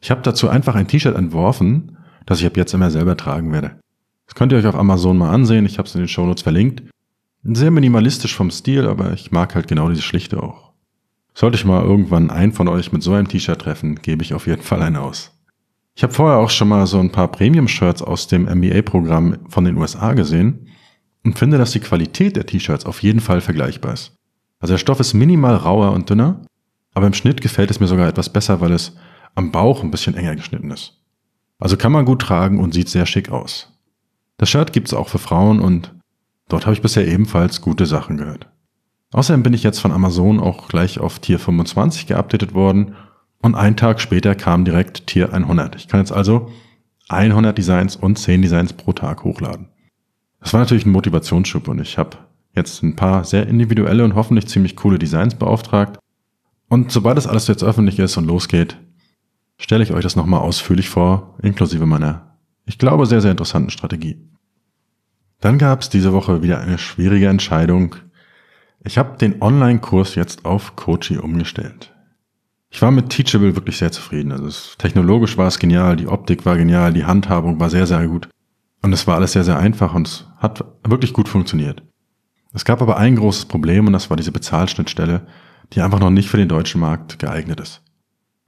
Ich 0.00 0.10
habe 0.10 0.22
dazu 0.22 0.48
einfach 0.48 0.74
ein 0.74 0.88
T-Shirt 0.88 1.16
entworfen, 1.16 1.96
das 2.26 2.40
ich 2.40 2.46
ab 2.46 2.56
jetzt 2.56 2.74
immer 2.74 2.90
selber 2.90 3.16
tragen 3.16 3.52
werde. 3.52 3.78
Das 4.26 4.34
könnt 4.34 4.52
ihr 4.52 4.58
euch 4.58 4.66
auf 4.66 4.76
Amazon 4.76 5.18
mal 5.18 5.30
ansehen, 5.30 5.66
ich 5.66 5.78
habe 5.78 5.88
es 5.88 5.94
in 5.94 6.00
den 6.00 6.08
Shownotes 6.08 6.42
verlinkt. 6.42 6.82
Sehr 7.42 7.70
minimalistisch 7.70 8.34
vom 8.34 8.50
Stil, 8.50 8.86
aber 8.86 9.12
ich 9.12 9.30
mag 9.30 9.54
halt 9.54 9.68
genau 9.68 9.88
diese 9.88 10.02
Schlichte 10.02 10.42
auch. 10.42 10.72
Sollte 11.34 11.56
ich 11.56 11.64
mal 11.64 11.82
irgendwann 11.82 12.30
einen 12.30 12.52
von 12.52 12.68
euch 12.68 12.92
mit 12.92 13.02
so 13.02 13.12
einem 13.12 13.28
T-Shirt 13.28 13.60
treffen, 13.60 13.96
gebe 13.96 14.22
ich 14.22 14.34
auf 14.34 14.46
jeden 14.46 14.62
Fall 14.62 14.82
einen 14.82 14.96
aus. 14.96 15.32
Ich 16.00 16.02
habe 16.02 16.14
vorher 16.14 16.38
auch 16.38 16.48
schon 16.48 16.68
mal 16.68 16.86
so 16.86 16.98
ein 16.98 17.12
paar 17.12 17.28
Premium-Shirts 17.28 18.00
aus 18.00 18.26
dem 18.26 18.44
MBA-Programm 18.44 19.36
von 19.50 19.66
den 19.66 19.76
USA 19.76 20.14
gesehen 20.14 20.66
und 21.24 21.38
finde, 21.38 21.58
dass 21.58 21.72
die 21.72 21.80
Qualität 21.80 22.36
der 22.36 22.46
T-Shirts 22.46 22.86
auf 22.86 23.02
jeden 23.02 23.20
Fall 23.20 23.42
vergleichbar 23.42 23.92
ist. 23.92 24.14
Also 24.60 24.72
der 24.72 24.78
Stoff 24.78 24.98
ist 24.98 25.12
minimal 25.12 25.56
rauer 25.56 25.92
und 25.92 26.08
dünner, 26.08 26.40
aber 26.94 27.06
im 27.06 27.12
Schnitt 27.12 27.42
gefällt 27.42 27.70
es 27.70 27.80
mir 27.80 27.86
sogar 27.86 28.08
etwas 28.08 28.32
besser, 28.32 28.62
weil 28.62 28.72
es 28.72 28.96
am 29.34 29.52
Bauch 29.52 29.82
ein 29.82 29.90
bisschen 29.90 30.14
enger 30.14 30.36
geschnitten 30.36 30.70
ist. 30.70 31.02
Also 31.58 31.76
kann 31.76 31.92
man 31.92 32.06
gut 32.06 32.22
tragen 32.22 32.60
und 32.60 32.72
sieht 32.72 32.88
sehr 32.88 33.04
schick 33.04 33.30
aus. 33.30 33.70
Das 34.38 34.48
Shirt 34.48 34.72
gibt's 34.72 34.94
auch 34.94 35.10
für 35.10 35.18
Frauen 35.18 35.60
und 35.60 35.94
dort 36.48 36.64
habe 36.64 36.72
ich 36.72 36.80
bisher 36.80 37.06
ebenfalls 37.06 37.60
gute 37.60 37.84
Sachen 37.84 38.16
gehört. 38.16 38.48
Außerdem 39.12 39.42
bin 39.42 39.52
ich 39.52 39.62
jetzt 39.62 39.80
von 39.80 39.92
Amazon 39.92 40.40
auch 40.40 40.68
gleich 40.68 40.98
auf 40.98 41.18
Tier 41.18 41.38
25 41.38 42.06
geupdatet 42.06 42.54
worden 42.54 42.94
und 43.42 43.54
einen 43.54 43.76
Tag 43.76 44.00
später 44.00 44.34
kam 44.34 44.64
direkt 44.64 45.06
Tier 45.06 45.32
100. 45.32 45.76
Ich 45.76 45.88
kann 45.88 46.00
jetzt 46.00 46.12
also 46.12 46.50
100 47.08 47.56
Designs 47.56 47.96
und 47.96 48.18
10 48.18 48.42
Designs 48.42 48.72
pro 48.72 48.92
Tag 48.92 49.24
hochladen. 49.24 49.68
Das 50.40 50.52
war 50.52 50.60
natürlich 50.60 50.86
ein 50.86 50.92
Motivationsschub 50.92 51.68
und 51.68 51.80
ich 51.80 51.98
habe 51.98 52.18
jetzt 52.54 52.82
ein 52.82 52.96
paar 52.96 53.24
sehr 53.24 53.46
individuelle 53.46 54.04
und 54.04 54.14
hoffentlich 54.14 54.48
ziemlich 54.48 54.76
coole 54.76 54.98
Designs 54.98 55.34
beauftragt. 55.34 55.98
Und 56.68 56.92
sobald 56.92 57.16
das 57.16 57.26
alles 57.26 57.48
jetzt 57.48 57.64
öffentlich 57.64 57.98
ist 57.98 58.16
und 58.16 58.26
losgeht, 58.26 58.78
stelle 59.58 59.82
ich 59.82 59.92
euch 59.92 60.02
das 60.02 60.16
nochmal 60.16 60.40
ausführlich 60.40 60.88
vor, 60.88 61.36
inklusive 61.42 61.86
meiner, 61.86 62.36
ich 62.64 62.78
glaube, 62.78 63.06
sehr, 63.06 63.20
sehr 63.20 63.32
interessanten 63.32 63.70
Strategie. 63.70 64.18
Dann 65.40 65.58
gab 65.58 65.80
es 65.80 65.88
diese 65.88 66.12
Woche 66.12 66.42
wieder 66.42 66.60
eine 66.60 66.78
schwierige 66.78 67.28
Entscheidung. 67.28 67.96
Ich 68.84 68.98
habe 68.98 69.18
den 69.18 69.42
Online-Kurs 69.42 70.14
jetzt 70.14 70.44
auf 70.44 70.76
Coachy 70.76 71.18
umgestellt. 71.18 71.94
Ich 72.70 72.80
war 72.80 72.92
mit 72.92 73.10
Teachable 73.10 73.56
wirklich 73.56 73.78
sehr 73.78 73.92
zufrieden. 73.92 74.32
Also 74.32 74.50
technologisch 74.78 75.36
war 75.36 75.48
es 75.48 75.58
genial, 75.58 75.96
die 75.96 76.06
Optik 76.06 76.46
war 76.46 76.56
genial, 76.56 76.92
die 76.92 77.04
Handhabung 77.04 77.58
war 77.58 77.68
sehr, 77.68 77.86
sehr 77.86 78.06
gut. 78.06 78.28
Und 78.82 78.92
es 78.92 79.06
war 79.06 79.16
alles 79.16 79.32
sehr, 79.32 79.44
sehr 79.44 79.58
einfach 79.58 79.94
und 79.94 80.06
es 80.06 80.26
hat 80.38 80.64
wirklich 80.84 81.12
gut 81.12 81.28
funktioniert. 81.28 81.82
Es 82.52 82.64
gab 82.64 82.80
aber 82.80 82.96
ein 82.96 83.16
großes 83.16 83.46
Problem 83.46 83.86
und 83.86 83.92
das 83.92 84.08
war 84.08 84.16
diese 84.16 84.32
Bezahlschnittstelle, 84.32 85.26
die 85.72 85.82
einfach 85.82 86.00
noch 86.00 86.10
nicht 86.10 86.28
für 86.28 86.36
den 86.36 86.48
deutschen 86.48 86.80
Markt 86.80 87.18
geeignet 87.18 87.60
ist. 87.60 87.82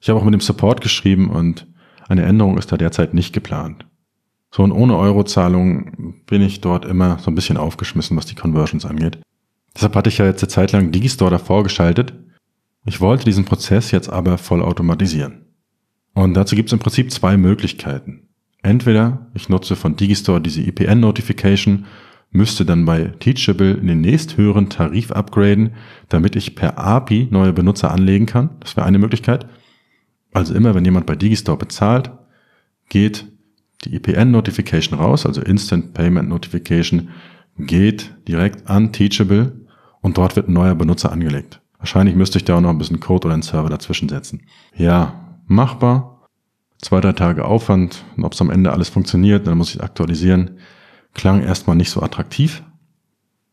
Ich 0.01 0.09
habe 0.09 0.19
auch 0.19 0.25
mit 0.25 0.35
dem 0.35 0.41
Support 0.41 0.81
geschrieben 0.81 1.31
und 1.31 1.67
eine 2.09 2.25
Änderung 2.25 2.59
ist 2.59 2.73
da 2.73 2.77
derzeit 2.77 3.15
nicht 3.15 3.33
geplant. 3.33 3.87
So 4.51 4.63
und 4.63 4.73
ohne 4.73 4.97
Eurozahlung 4.97 6.23
bin 6.27 6.43
ich 6.43 6.61
dort 6.61 6.85
immer 6.85 7.19
so 7.19 7.31
ein 7.31 7.35
bisschen 7.35 7.57
aufgeschmissen, 7.57 8.17
was 8.17 8.27
die 8.27 8.35
Conversions 8.35 8.85
angeht. 8.85 9.19
Deshalb 9.75 9.95
hatte 9.95 10.11
ich 10.11 10.19
ja 10.19 10.27
jetzt 10.27 10.43
eine 10.43 10.49
Zeit 10.49 10.73
lang 10.73 10.91
Digistore 10.91 11.31
davor 11.31 11.63
geschaltet. 11.63 12.13
Ich 12.85 13.01
wollte 13.01 13.25
diesen 13.25 13.45
Prozess 13.45 13.91
jetzt 13.93 14.09
aber 14.09 14.39
voll 14.39 14.63
automatisieren. 14.63 15.47
Und 16.15 16.35
dazu 16.35 16.57
gibt 16.57 16.69
es 16.69 16.73
im 16.73 16.79
Prinzip 16.79 17.13
zwei 17.13 17.37
Möglichkeiten. 17.37 18.29
Entweder 18.63 19.31
ich 19.35 19.49
nutze 19.49 19.77
von 19.77 19.97
Digistore 19.97 20.41
diese 20.41 20.63
IPN-Notification, 20.63 21.87
müsste 22.31 22.65
dann 22.65 22.85
bei 22.85 23.13
Teachable 23.21 23.73
in 23.75 23.87
den 23.87 24.01
nächsthöheren 24.01 24.69
Tarif 24.69 25.13
upgraden, 25.13 25.75
damit 26.09 26.35
ich 26.35 26.55
per 26.55 26.79
API 26.79 27.29
neue 27.31 27.53
Benutzer 27.53 27.91
anlegen 27.91 28.27
kann. 28.27 28.51
Das 28.61 28.77
wäre 28.77 28.87
eine 28.87 28.99
Möglichkeit. 28.99 29.47
Also 30.33 30.55
immer, 30.55 30.75
wenn 30.75 30.85
jemand 30.85 31.07
bei 31.07 31.15
Digistore 31.15 31.59
bezahlt, 31.59 32.11
geht 32.89 33.27
die 33.85 33.95
IPN-Notification 33.95 34.99
raus, 34.99 35.27
also 35.27 35.43
Instant 35.43 35.93
Payment 35.93 36.29
Notification, 36.29 37.11
geht 37.59 38.15
direkt 38.27 38.69
an 38.69 38.93
Teachable 38.93 39.67
und 40.01 40.17
dort 40.17 40.37
wird 40.37 40.49
ein 40.49 40.55
neuer 40.55 40.75
Benutzer 40.75 41.13
angelegt. 41.13 41.62
Wahrscheinlich 41.83 42.15
müsste 42.15 42.39
ich 42.39 42.45
da 42.45 42.57
auch 42.57 42.61
noch 42.61 42.71
ein 42.71 42.79
bisschen 42.79 43.01
Code 43.01 43.27
oder 43.27 43.35
einen 43.35 43.43
Server 43.43 43.69
dazwischen 43.69 44.09
setzen. 44.09 44.43
Ja, 44.77 45.37
machbar. 45.47 46.29
Zwei, 46.81 47.01
drei 47.01 47.13
Tage 47.13 47.45
Aufwand. 47.45 48.05
Und 48.17 48.23
ob 48.23 48.35
es 48.35 48.41
am 48.41 48.51
Ende 48.51 48.73
alles 48.73 48.89
funktioniert, 48.89 49.49
dann 49.49 49.59
muss 49.59 49.75
ich 49.75 49.83
aktualisieren. 49.83 50.59
Klang 51.13 51.43
erstmal 51.43 51.75
nicht 51.75 51.91
so 51.91 52.01
attraktiv. 52.01 52.63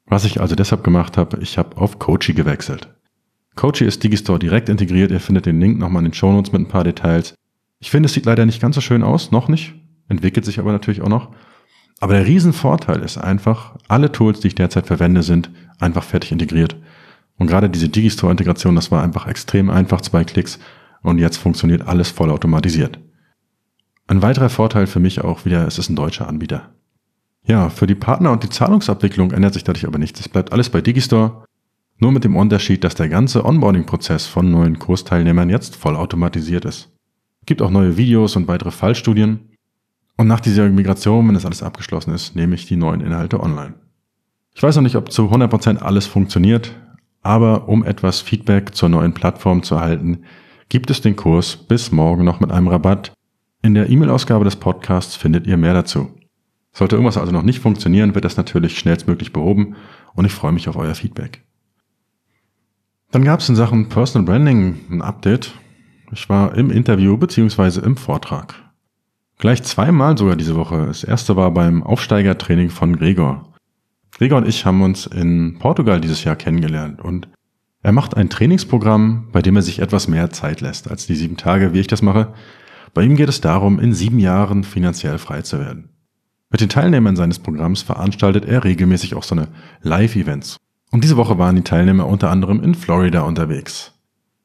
Was 0.05 0.25
ich 0.25 0.39
also 0.41 0.53
deshalb 0.53 0.83
gemacht 0.83 1.17
habe, 1.17 1.39
ich 1.41 1.57
habe 1.57 1.75
auf 1.77 1.97
Coachy 1.97 2.33
gewechselt. 2.33 2.93
Coachy 3.55 3.85
ist 3.85 4.03
Digistore 4.03 4.37
direkt 4.37 4.69
integriert. 4.69 5.09
Ihr 5.09 5.19
findet 5.19 5.47
den 5.47 5.59
Link 5.59 5.79
nochmal 5.79 6.01
in 6.01 6.11
den 6.11 6.13
Shownotes 6.13 6.51
mit 6.51 6.61
ein 6.61 6.67
paar 6.67 6.83
Details. 6.83 7.33
Ich 7.79 7.89
finde, 7.89 8.05
es 8.05 8.13
sieht 8.13 8.27
leider 8.27 8.45
nicht 8.45 8.61
ganz 8.61 8.75
so 8.75 8.81
schön 8.81 9.01
aus, 9.01 9.31
noch 9.31 9.47
nicht. 9.47 9.73
Entwickelt 10.07 10.45
sich 10.45 10.59
aber 10.59 10.71
natürlich 10.71 11.01
auch 11.01 11.09
noch. 11.09 11.31
Aber 11.99 12.13
der 12.13 12.27
Riesenvorteil 12.27 13.01
ist 13.01 13.17
einfach, 13.17 13.75
alle 13.87 14.11
Tools, 14.11 14.39
die 14.39 14.49
ich 14.49 14.55
derzeit 14.55 14.85
verwende, 14.85 15.23
sind 15.23 15.49
einfach 15.79 16.03
fertig 16.03 16.31
integriert. 16.31 16.77
Und 17.39 17.47
gerade 17.47 17.69
diese 17.69 17.89
Digistore-Integration, 17.89 18.75
das 18.75 18.91
war 18.91 19.01
einfach 19.01 19.25
extrem 19.25 19.69
einfach, 19.69 20.01
zwei 20.01 20.23
Klicks. 20.23 20.59
Und 21.01 21.17
jetzt 21.17 21.37
funktioniert 21.37 21.87
alles 21.87 22.11
voll 22.11 22.29
automatisiert. 22.29 22.99
Ein 24.07 24.21
weiterer 24.21 24.49
Vorteil 24.49 24.85
für 24.85 24.99
mich 24.99 25.21
auch 25.21 25.45
wieder, 25.45 25.65
es 25.65 25.79
ist 25.79 25.89
ein 25.89 25.95
deutscher 25.95 26.27
Anbieter. 26.27 26.73
Ja, 27.45 27.69
für 27.69 27.87
die 27.87 27.95
Partner 27.95 28.31
und 28.31 28.43
die 28.43 28.49
Zahlungsabwicklung 28.49 29.31
ändert 29.31 29.53
sich 29.53 29.63
dadurch 29.63 29.87
aber 29.87 29.97
nichts. 29.97 30.19
Es 30.19 30.29
bleibt 30.29 30.51
alles 30.51 30.69
bei 30.69 30.81
Digistore. 30.81 31.45
Nur 31.97 32.11
mit 32.11 32.23
dem 32.23 32.35
Unterschied, 32.35 32.83
dass 32.83 32.95
der 32.95 33.09
ganze 33.09 33.45
Onboarding-Prozess 33.45 34.27
von 34.27 34.51
neuen 34.51 34.77
Kursteilnehmern 34.77 35.49
jetzt 35.49 35.75
voll 35.75 35.95
automatisiert 35.95 36.65
ist. 36.65 36.89
Es 37.41 37.45
gibt 37.45 37.61
auch 37.61 37.71
neue 37.71 37.97
Videos 37.97 38.35
und 38.35 38.47
weitere 38.47 38.71
Fallstudien. 38.71 39.39
Und 40.17 40.27
nach 40.27 40.41
dieser 40.41 40.67
Migration, 40.69 41.27
wenn 41.27 41.33
das 41.33 41.45
alles 41.45 41.63
abgeschlossen 41.63 42.13
ist, 42.13 42.35
nehme 42.35 42.55
ich 42.55 42.65
die 42.65 42.75
neuen 42.75 43.01
Inhalte 43.01 43.39
online. 43.39 43.75
Ich 44.53 44.61
weiß 44.61 44.75
noch 44.75 44.83
nicht, 44.83 44.95
ob 44.95 45.11
zu 45.11 45.23
100% 45.31 45.77
alles 45.77 46.05
funktioniert, 46.05 46.75
aber 47.21 47.67
um 47.67 47.83
etwas 47.83 48.21
Feedback 48.21 48.75
zur 48.75 48.89
neuen 48.89 49.13
Plattform 49.13 49.63
zu 49.63 49.75
erhalten, 49.75 50.23
gibt 50.69 50.89
es 50.91 51.01
den 51.01 51.15
Kurs 51.15 51.57
bis 51.57 51.91
morgen 51.91 52.23
noch 52.23 52.39
mit 52.39 52.51
einem 52.51 52.67
Rabatt. 52.67 53.13
In 53.61 53.73
der 53.73 53.89
E-Mail-Ausgabe 53.89 54.45
des 54.45 54.55
Podcasts 54.55 55.15
findet 55.15 55.47
ihr 55.47 55.57
mehr 55.57 55.73
dazu. 55.73 56.09
Sollte 56.71 56.95
irgendwas 56.95 57.17
also 57.17 57.31
noch 57.31 57.43
nicht 57.43 57.59
funktionieren, 57.59 58.15
wird 58.15 58.25
das 58.25 58.37
natürlich 58.37 58.77
schnellstmöglich 58.77 59.33
behoben 59.33 59.75
und 60.13 60.25
ich 60.25 60.31
freue 60.31 60.51
mich 60.51 60.69
auf 60.69 60.77
euer 60.77 60.95
Feedback. 60.95 61.43
Dann 63.11 63.25
gab 63.25 63.39
es 63.39 63.49
in 63.49 63.55
Sachen 63.55 63.89
Personal 63.89 64.25
Branding 64.25 64.79
ein 64.91 65.01
Update. 65.01 65.53
Ich 66.11 66.29
war 66.29 66.55
im 66.55 66.69
Interview 66.69 67.17
beziehungsweise 67.17 67.81
im 67.81 67.97
Vortrag. 67.97 68.53
Gleich 69.39 69.63
zweimal 69.63 70.17
sogar 70.17 70.35
diese 70.35 70.55
Woche. 70.55 70.85
Das 70.85 71.03
erste 71.03 71.35
war 71.35 71.51
beim 71.51 71.81
Aufsteigertraining 71.81 72.69
von 72.69 72.97
Gregor. 72.97 73.48
Gregor 74.19 74.39
und 74.39 74.47
ich 74.49 74.65
haben 74.65 74.81
uns 74.81 75.05
in 75.05 75.59
Portugal 75.59 76.01
dieses 76.01 76.25
Jahr 76.25 76.35
kennengelernt 76.35 76.99
und 76.99 77.29
er 77.81 77.93
macht 77.93 78.17
ein 78.17 78.29
Trainingsprogramm, 78.29 79.29
bei 79.31 79.41
dem 79.41 79.55
er 79.55 79.61
sich 79.61 79.79
etwas 79.79 80.09
mehr 80.09 80.29
Zeit 80.29 80.59
lässt 80.59 80.91
als 80.91 81.07
die 81.07 81.15
sieben 81.15 81.37
Tage, 81.37 81.73
wie 81.73 81.79
ich 81.79 81.87
das 81.87 82.01
mache. 82.01 82.33
Bei 82.93 83.01
ihm 83.01 83.15
geht 83.15 83.29
es 83.29 83.39
darum, 83.39 83.79
in 83.79 83.93
sieben 83.93 84.19
Jahren 84.19 84.65
finanziell 84.65 85.19
frei 85.19 85.41
zu 85.43 85.57
werden. 85.57 85.91
Mit 86.49 86.59
den 86.59 86.67
Teilnehmern 86.67 87.15
seines 87.15 87.39
Programms 87.39 87.81
veranstaltet 87.81 88.43
er 88.43 88.65
regelmäßig 88.65 89.15
auch 89.15 89.23
so 89.23 89.35
eine 89.35 89.47
Live-Events. 89.83 90.57
Und 90.91 91.05
diese 91.05 91.15
Woche 91.15 91.37
waren 91.37 91.55
die 91.55 91.61
Teilnehmer 91.61 92.05
unter 92.05 92.29
anderem 92.29 92.61
in 92.61 92.75
Florida 92.75 93.21
unterwegs. 93.21 93.93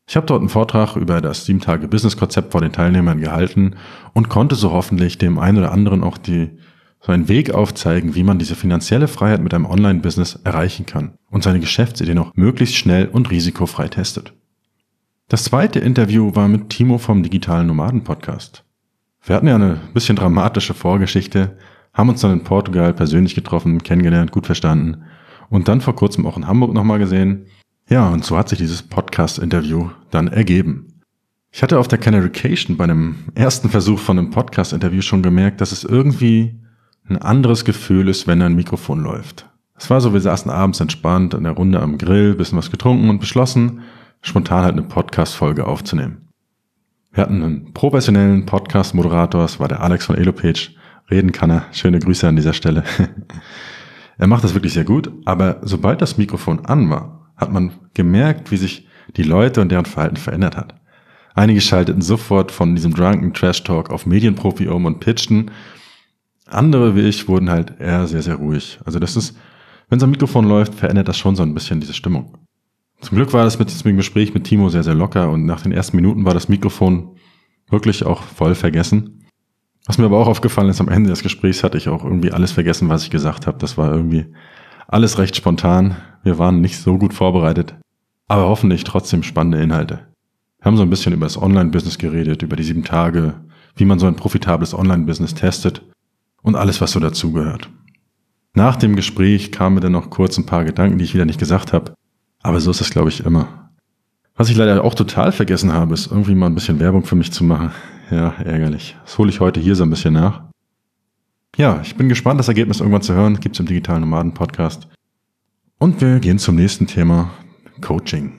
Ich 0.07 0.14
habe 0.14 0.26
dort 0.26 0.38
einen 0.38 0.50
Vortrag 0.50 0.95
über 0.95 1.21
das 1.21 1.49
7-Tage-Business-Konzept 1.49 2.52
vor 2.52 2.61
den 2.61 2.71
Teilnehmern 2.71 3.19
gehalten 3.19 3.75
und 4.12 4.28
konnte 4.28 4.54
so 4.54 4.71
hoffentlich 4.71 5.19
dem 5.19 5.37
einen 5.40 5.59
oder 5.59 5.73
anderen 5.73 6.04
auch 6.04 6.16
die, 6.16 6.59
so 7.04 7.12
einen 7.12 7.28
Weg 7.28 7.52
aufzeigen, 7.52 8.14
wie 8.14 8.23
man 8.23 8.38
diese 8.38 8.54
finanzielle 8.54 9.08
Freiheit 9.08 9.42
mit 9.42 9.52
einem 9.52 9.66
Online-Business 9.66 10.40
erreichen 10.44 10.87
kann 10.87 11.18
und 11.30 11.42
seine 11.42 11.61
Geschäftsidee 11.61 12.14
noch 12.14 12.34
möglichst 12.34 12.76
schnell 12.76 13.08
und 13.08 13.30
risikofrei 13.30 13.88
testet. 13.88 14.32
Das 15.28 15.44
zweite 15.44 15.80
Interview 15.80 16.34
war 16.34 16.49
mit 16.49 16.70
Timo 16.70 16.96
vom 16.96 17.23
Digitalen 17.23 17.66
Nomaden 17.66 18.04
Podcast. 18.04 18.64
Wir 19.23 19.37
hatten 19.37 19.49
ja 19.49 19.56
eine 19.56 19.80
bisschen 19.92 20.16
dramatische 20.16 20.73
Vorgeschichte, 20.73 21.58
haben 21.92 22.08
uns 22.08 22.23
dann 22.23 22.32
in 22.32 22.44
Portugal 22.44 22.94
persönlich 22.94 23.34
getroffen, 23.34 23.82
kennengelernt, 23.82 24.32
gut 24.32 24.46
verstanden 24.46 25.02
und 25.50 25.68
dann 25.68 25.82
vor 25.82 25.94
kurzem 25.94 26.26
auch 26.26 26.38
in 26.38 26.46
Hamburg 26.46 26.73
nochmal 26.73 26.99
gesehen 26.99 27.46
ja, 27.88 28.08
und 28.08 28.25
so 28.25 28.38
hat 28.38 28.49
sich 28.49 28.58
dieses 28.58 28.82
Podcast-Interview 28.82 29.90
dann 30.11 30.28
ergeben. 30.28 31.02
Ich 31.52 31.62
hatte 31.62 31.78
auf 31.78 31.87
der 31.87 31.99
Canarication 31.99 32.78
bei 32.78 32.84
einem 32.84 33.16
ersten 33.34 33.68
Versuch 33.68 33.99
von 33.99 34.18
einem 34.18 34.30
Podcast-Interview 34.30 35.02
schon 35.02 35.23
gemerkt, 35.23 35.61
dass 35.61 35.70
es 35.70 35.84
irgendwie 35.84 36.63
ein 37.08 37.18
anderes 37.18 37.64
Gefühl 37.64 38.08
ist, 38.08 38.26
wenn 38.26 38.42
ein 38.42 38.56
Mikrofon 38.56 39.00
läuft. 39.00 39.49
Es 39.76 39.90
war 39.90 40.00
so, 40.00 40.12
wir 40.12 40.20
saßen 40.20 40.50
abends 40.50 40.80
entspannt 40.80 41.34
in 41.34 41.44
der 41.44 41.52
Runde 41.52 41.80
am 41.80 41.99
Grill, 41.99 42.34
bisschen 42.34 42.58
was 42.58 42.70
getrunken 42.70 43.11
und 43.11 43.20
beschlossen, 43.20 43.82
spontan 44.23 44.64
halt 44.64 44.73
eine 44.73 44.82
Podcast-Folge 44.82 45.66
aufzunehmen. 45.66 46.28
Wir 47.12 47.23
hatten 47.23 47.42
einen 47.42 47.73
professionellen 47.75 48.46
Podcast-Moderator, 48.46 49.44
es 49.44 49.61
war 49.61 49.68
der 49.68 49.82
Alex 49.82 50.06
von 50.06 50.16
Elopage. 50.16 50.70
Reden 51.11 51.32
kann 51.32 51.50
er. 51.50 51.66
Schöne 51.73 51.99
Grüße 51.99 52.26
an 52.26 52.37
dieser 52.37 52.54
Stelle. 52.54 52.82
er 54.18 54.26
macht 54.26 54.42
das 54.42 54.54
wirklich 54.54 54.73
sehr 54.73 54.84
gut, 54.84 55.12
aber 55.26 55.61
sobald 55.62 56.00
das 56.00 56.16
Mikrofon 56.16 56.64
an 56.64 56.88
war, 56.88 57.30
hat 57.37 57.52
man 57.52 57.73
gemerkt, 57.92 58.50
wie 58.50 58.56
sich 58.56 58.88
die 59.16 59.23
Leute 59.23 59.61
und 59.61 59.70
deren 59.70 59.84
Verhalten 59.84 60.16
verändert 60.16 60.56
hat. 60.56 60.75
Einige 61.34 61.61
schalteten 61.61 62.00
sofort 62.00 62.52
von 62.52 62.75
diesem 62.75 62.94
drunken 62.94 63.34
Trash 63.34 63.64
Talk 63.64 63.90
auf 63.90 64.06
Medienprofi 64.06 64.68
um 64.68 64.87
und 64.87 65.00
pitchten. 65.00 65.50
Andere 66.46 66.94
wie 66.94 67.02
ich 67.02 67.26
wurden 67.28 67.50
halt 67.50 67.80
eher 67.80 68.06
sehr, 68.06 68.22
sehr 68.22 68.36
ruhig. 68.36 68.78
Also 68.84 68.98
das 68.98 69.16
ist, 69.16 69.36
wenn 69.88 69.98
so 69.98 70.06
ein 70.06 70.10
Mikrofon 70.10 70.46
läuft, 70.46 70.74
verändert 70.74 71.08
das 71.08 71.16
schon 71.16 71.36
so 71.36 71.42
ein 71.42 71.54
bisschen 71.54 71.80
diese 71.80 71.94
Stimmung. 71.94 72.36
Zum 73.00 73.16
Glück 73.16 73.32
war 73.32 73.44
das 73.44 73.58
mit 73.58 73.70
diesem 73.70 73.96
Gespräch 73.96 74.34
mit 74.34 74.44
Timo 74.44 74.68
sehr, 74.68 74.82
sehr 74.82 74.94
locker 74.94 75.30
und 75.30 75.46
nach 75.46 75.62
den 75.62 75.72
ersten 75.72 75.96
Minuten 75.96 76.24
war 76.24 76.34
das 76.34 76.48
Mikrofon 76.48 77.16
wirklich 77.68 78.04
auch 78.04 78.22
voll 78.22 78.54
vergessen. 78.54 79.24
Was 79.86 79.98
mir 79.98 80.06
aber 80.06 80.18
auch 80.18 80.28
aufgefallen 80.28 80.70
ist, 80.70 80.80
am 80.80 80.88
Ende 80.88 81.10
des 81.10 81.22
Gesprächs 81.22 81.62
hatte 81.62 81.76
ich 81.76 81.88
auch 81.88 82.04
irgendwie 82.04 82.32
alles 82.32 82.52
vergessen, 82.52 82.88
was 82.88 83.04
ich 83.04 83.10
gesagt 83.10 83.46
habe. 83.46 83.58
Das 83.58 83.76
war 83.76 83.92
irgendwie 83.92 84.26
alles 84.88 85.18
recht 85.18 85.36
spontan. 85.36 85.96
Wir 86.22 86.38
waren 86.38 86.60
nicht 86.60 86.78
so 86.78 86.96
gut 86.96 87.12
vorbereitet, 87.12 87.74
aber 88.28 88.48
hoffentlich 88.48 88.84
trotzdem 88.84 89.22
spannende 89.22 89.60
Inhalte. 89.60 90.06
Wir 90.58 90.66
haben 90.66 90.76
so 90.76 90.82
ein 90.82 90.90
bisschen 90.90 91.12
über 91.12 91.26
das 91.26 91.40
Online-Business 91.40 91.98
geredet, 91.98 92.42
über 92.42 92.56
die 92.56 92.62
sieben 92.62 92.84
Tage, 92.84 93.34
wie 93.76 93.84
man 93.84 93.98
so 93.98 94.06
ein 94.06 94.16
profitables 94.16 94.72
Online-Business 94.72 95.34
testet 95.34 95.82
und 96.44 96.54
alles, 96.54 96.80
was 96.80 96.92
so 96.92 97.00
dazugehört. 97.00 97.68
Nach 98.52 98.76
dem 98.76 98.94
Gespräch 98.94 99.50
kamen 99.50 99.74
mir 99.74 99.80
dann 99.80 99.92
noch 99.92 100.10
kurz 100.10 100.38
ein 100.38 100.46
paar 100.46 100.64
Gedanken, 100.64 100.98
die 100.98 101.04
ich 101.04 101.14
wieder 101.14 101.24
nicht 101.24 101.40
gesagt 101.40 101.72
habe, 101.72 101.94
aber 102.40 102.60
so 102.60 102.70
ist 102.70 102.80
es, 102.80 102.90
glaube 102.90 103.08
ich, 103.08 103.24
immer. 103.24 103.70
Was 104.36 104.50
ich 104.50 104.56
leider 104.56 104.84
auch 104.84 104.94
total 104.94 105.32
vergessen 105.32 105.72
habe, 105.72 105.94
ist 105.94 106.10
irgendwie 106.10 106.34
mal 106.34 106.46
ein 106.46 106.54
bisschen 106.54 106.78
Werbung 106.78 107.04
für 107.04 107.16
mich 107.16 107.32
zu 107.32 107.42
machen. 107.42 107.72
Ja, 108.10 108.34
ärgerlich. 108.44 108.96
Das 109.04 109.16
hole 109.18 109.30
ich 109.30 109.40
heute 109.40 109.58
hier 109.58 109.74
so 109.74 109.82
ein 109.82 109.90
bisschen 109.90 110.14
nach. 110.14 110.42
Ja, 111.56 111.80
ich 111.82 111.96
bin 111.96 112.08
gespannt, 112.08 112.38
das 112.38 112.48
Ergebnis 112.48 112.80
irgendwann 112.80 113.02
zu 113.02 113.14
hören. 113.14 113.40
Gibt's 113.40 113.60
im 113.60 113.66
Digitalen 113.66 114.02
Nomaden 114.02 114.34
Podcast. 114.34 114.88
Und 115.78 116.00
wir 116.00 116.18
gehen 116.20 116.38
zum 116.38 116.56
nächsten 116.56 116.86
Thema, 116.86 117.30
Coaching. 117.80 118.32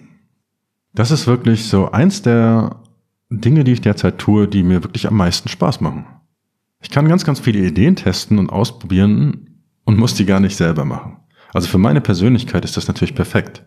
Das 0.94 1.12
ist 1.12 1.28
wirklich 1.28 1.66
so 1.66 1.92
eins 1.92 2.22
der 2.22 2.82
Dinge, 3.30 3.64
die 3.64 3.72
ich 3.72 3.82
derzeit 3.82 4.20
tue, 4.20 4.48
die 4.48 4.64
mir 4.64 4.84
wirklich 4.84 5.08
am 5.08 5.18
meisten 5.18 5.50
Spaß 5.50 5.82
machen. 5.82 6.06
Ich 6.86 6.92
kann 6.92 7.08
ganz, 7.08 7.26
ganz 7.26 7.40
viele 7.40 7.66
Ideen 7.66 7.96
testen 7.96 8.38
und 8.38 8.52
ausprobieren 8.52 9.64
und 9.86 9.98
muss 9.98 10.14
die 10.14 10.24
gar 10.24 10.40
nicht 10.40 10.56
selber 10.56 10.86
machen. 10.86 11.18
Also 11.52 11.68
für 11.68 11.80
meine 11.80 12.00
Persönlichkeit 12.00 12.64
ist 12.64 12.78
das 12.78 12.88
natürlich 12.88 13.16
perfekt. 13.16 13.64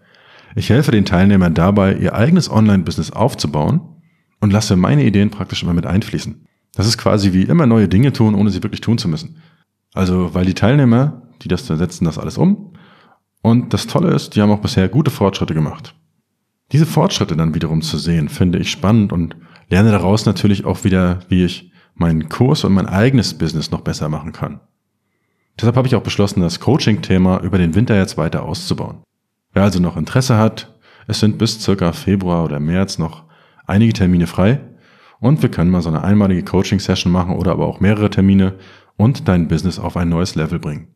Ich 0.55 0.71
helfe 0.71 0.93
den 0.93 1.05
Teilnehmern 1.05 1.53
dabei, 1.53 1.97
ihr 1.97 2.15
eigenes 2.15 2.49
Online-Business 2.49 3.11
aufzubauen 3.11 3.81
und 4.41 4.53
lasse 4.53 4.77
meine 4.77 5.05
Ideen 5.05 5.31
praktisch 5.31 5.65
immer 5.65 5.75
mit 5.75 5.85
einfließen. 5.85 6.47
Das 6.77 6.87
ist 6.87 6.97
quasi 6.97 7.33
wie 7.33 7.43
immer 7.43 7.67
neue 7.67 7.89
Dinge 7.89 8.13
tun, 8.13 8.37
ohne 8.37 8.51
sie 8.51 8.63
wirklich 8.63 8.83
tun 8.83 8.99
zu 8.99 9.09
müssen. 9.09 9.43
Also, 9.95 10.33
weil 10.33 10.47
die 10.47 10.55
Teilnehmer, 10.55 11.23
die 11.43 11.49
das 11.49 11.67
setzen 11.67 12.05
das 12.05 12.19
alles 12.19 12.39
um. 12.39 12.75
Und 13.43 13.75
das 13.75 13.89
Tolle 13.89 14.15
ist, 14.15 14.37
die 14.37 14.43
haben 14.43 14.53
auch 14.53 14.61
bisher 14.61 14.89
gute 14.89 15.11
Fortschritte 15.11 15.55
gemacht. 15.55 15.97
Diese 16.71 16.87
Fortschritte 16.87 17.37
dann 17.37 17.57
wiederum 17.57 17.83
zu 17.83 17.99
sehen, 17.99 18.29
finde 18.29 18.61
ich 18.61 18.71
spannend 18.71 19.13
und 19.13 19.35
lerne 19.71 19.91
daraus 19.91 20.25
natürlich 20.25 20.65
auch 20.65 20.85
wieder, 20.85 21.19
wie 21.29 21.45
ich 21.45 21.68
meinen 21.99 22.29
Kurs 22.29 22.65
und 22.65 22.73
mein 22.73 22.87
eigenes 22.87 23.35
Business 23.35 23.71
noch 23.71 23.83
besser 23.83 24.09
machen 24.09 24.33
kann. 24.33 24.61
Deshalb 25.59 25.77
habe 25.77 25.89
ich 25.89 25.97
auch 25.97 26.03
beschlossen, 26.03 26.41
das 26.41 26.61
Coaching-Thema 26.61 27.41
über 27.41 27.59
den 27.59 27.75
Winter 27.75 27.97
jetzt 27.97 28.17
weiter 28.17 28.45
auszubauen. 28.45 29.03
Wer 29.53 29.65
also 29.65 29.81
noch 29.81 29.97
Interesse 29.97 30.37
hat, 30.37 30.79
es 31.07 31.21
sind 31.21 31.39
bis 31.39 31.61
circa 31.61 31.93
Februar 31.93 32.45
oder 32.45 32.61
März 32.61 32.99
noch 32.99 33.25
einige 33.67 33.93
Termine 33.93 34.27
frei 34.27 34.61
und 35.21 35.43
wir 35.43 35.51
können 35.51 35.71
mal 35.71 35.83
so 35.83 35.89
eine 35.89 36.05
einmalige 36.05 36.45
Coaching-Session 36.45 37.13
machen 37.13 37.35
oder 37.35 37.53
aber 37.53 37.67
auch 37.67 37.81
mehrere 37.81 38.11
Termine 38.11 38.55
und 38.97 39.27
dein 39.27 39.49
Business 39.49 39.79
auf 39.79 39.97
ein 39.97 40.09
neues 40.09 40.35
Level 40.35 40.59
bringen. 40.59 40.89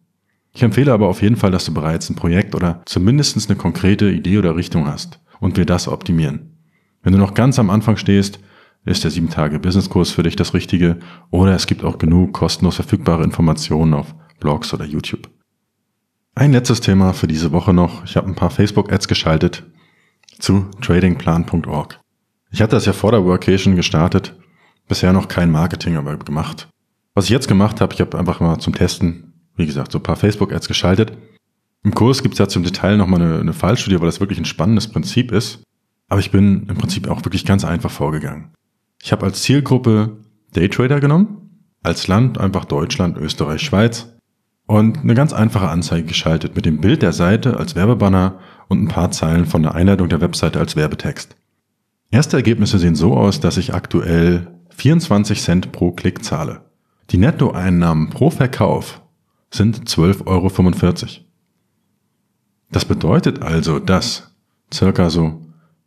Ich 0.55 0.63
empfehle 0.63 0.93
aber 0.93 1.09
auf 1.09 1.23
jeden 1.23 1.37
Fall, 1.37 1.51
dass 1.51 1.65
du 1.65 1.73
bereits 1.73 2.11
ein 2.11 2.17
Projekt 2.17 2.55
oder 2.55 2.83
zumindest 2.85 3.49
eine 3.49 3.57
konkrete 3.57 4.11
Idee 4.11 4.39
oder 4.39 4.55
Richtung 4.55 4.87
hast 4.87 5.21
und 5.41 5.57
wir 5.57 5.65
das 5.65 5.89
optimieren. 5.89 6.59
Wenn 7.03 7.15
du 7.15 7.19
noch 7.19 7.35
ganz 7.35 7.59
am 7.59 7.71
Anfang 7.71 7.97
stehst, 7.97 8.39
ist 8.85 9.05
der 9.05 9.13
7-Tage-Business-Kurs 9.13 10.11
für 10.11 10.23
dich 10.23 10.37
das 10.37 10.55
Richtige 10.55 10.99
oder 11.31 11.55
es 11.55 11.67
gibt 11.67 11.85
auch 11.85 11.99
genug 11.99 12.33
kostenlos 12.33 12.77
verfügbare 12.77 13.23
Informationen 13.23 13.95
auf 13.95 14.15
Blogs 14.41 14.75
oder 14.75 14.85
YouTube. 14.85 15.31
Ein 16.35 16.53
letztes 16.53 16.81
Thema 16.81 17.13
für 17.13 17.27
diese 17.27 17.53
Woche 17.53 17.73
noch. 17.73 18.05
Ich 18.05 18.17
habe 18.17 18.27
ein 18.27 18.35
paar 18.35 18.51
Facebook-Ads 18.51 19.07
geschaltet 19.07 19.65
zu 20.39 20.67
tradingplan.org. 20.81 22.01
Ich 22.51 22.61
hatte 22.61 22.77
das 22.77 22.87
ja 22.87 22.93
vor 22.93 23.13
der 23.13 23.25
Workation 23.25 23.77
gestartet, 23.77 24.35
bisher 24.89 25.13
noch 25.13 25.29
kein 25.29 25.51
Marketing 25.51 25.97
aber 25.97 26.17
gemacht. 26.17 26.69
Was 27.15 27.27
ich 27.27 27.31
jetzt 27.31 27.49
gemacht 27.49 27.81
habe, 27.81 27.95
ich 27.95 28.01
habe 28.01 28.19
einfach 28.19 28.41
mal 28.41 28.59
zum 28.59 28.75
Testen, 28.75 29.35
wie 29.57 29.67
gesagt, 29.67 29.93
so 29.93 29.99
ein 29.99 30.03
paar 30.03 30.17
Facebook-Ads 30.17 30.69
geschaltet. 30.69 31.17
Im 31.85 31.95
Kurs 31.95 32.23
gibt 32.23 32.35
es 32.35 32.39
ja 32.39 32.49
zum 32.49 32.63
Detail 32.63 32.97
nochmal 32.97 33.23
eine, 33.23 33.41
eine 33.41 33.53
Fallstudie, 33.53 34.01
weil 34.01 34.07
das 34.07 34.21
wirklich 34.21 34.39
ein 34.39 34.45
spannendes 34.45 34.89
Prinzip 34.89 35.33
ist. 35.33 35.63
Aber 36.09 36.21
ich 36.21 36.31
bin 36.31 36.67
im 36.69 36.77
Prinzip 36.77 37.09
auch 37.09 37.25
wirklich 37.25 37.45
ganz 37.45 37.65
einfach 37.65 37.91
vorgegangen. 37.91 38.53
Ich 39.05 39.11
habe 39.11 39.27
als 39.27 39.43
Zielgruppe 39.43 40.19
Daytrader 40.55 41.01
genommen, 41.01 41.67
als 41.83 42.07
Land 42.07 42.39
einfach 42.39 42.65
Deutschland, 42.65 43.19
Österreich, 43.19 43.61
Schweiz 43.61 44.15
und 44.67 44.99
eine 44.99 45.15
ganz 45.15 45.33
einfache 45.33 45.69
Anzeige 45.69 46.07
geschaltet 46.07 46.55
mit 46.55 46.67
dem 46.67 46.81
Bild 46.81 47.03
der 47.03 47.13
Seite 47.13 47.57
als 47.57 47.75
Werbebanner 47.75 48.39
und 48.69 48.81
ein 48.81 48.89
paar 48.89 49.11
Zeilen 49.11 49.47
von 49.47 49.65
der 49.65 49.75
Einleitung 49.75 50.09
der 50.09 50.21
Webseite 50.21 50.61
als 50.61 50.77
Werbetext. 50.77 51.35
Erste 52.13 52.37
Ergebnisse 52.37 52.79
sehen 52.79 52.95
so 52.95 53.17
aus, 53.17 53.41
dass 53.41 53.57
ich 53.57 53.75
aktuell 53.75 54.61
24 54.71 55.43
Cent 55.43 55.73
pro 55.73 55.91
Klick 55.91 56.25
zahle. 56.25 56.67
Die 57.11 57.19
Nettoeinnahmen 57.19 58.11
pro 58.11 58.31
Verkauf 58.31 59.03
sind 59.51 59.91
12,45 59.91 60.27
Euro. 60.27 61.09
Das 62.71 62.85
bedeutet 62.85 63.43
also, 63.43 63.81
dass 63.81 64.33
circa 64.73 65.11
so 65.11 65.42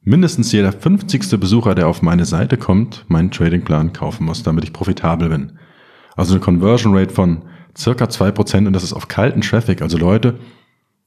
mindestens 0.05 0.51
jeder 0.51 0.71
50. 0.71 1.37
Besucher, 1.39 1.75
der 1.75 1.87
auf 1.87 2.01
meine 2.01 2.25
Seite 2.25 2.57
kommt, 2.57 3.03
meinen 3.09 3.31
Tradingplan 3.31 3.91
kaufen 3.91 4.25
muss, 4.25 4.43
damit 4.43 4.63
ich 4.63 4.71
profitabel 4.71 5.29
bin. 5.29 5.59
Also 6.15 6.33
eine 6.33 6.41
Conversion 6.41 6.95
Rate 6.95 7.13
von 7.13 7.43
circa 7.77 8.07
zwei 8.07 8.31
Prozent 8.31 8.67
und 8.67 8.73
das 8.73 8.83
ist 8.83 8.93
auf 8.93 9.09
kalten 9.09 9.41
Traffic, 9.41 9.81
also 9.81 9.97
Leute, 9.97 10.39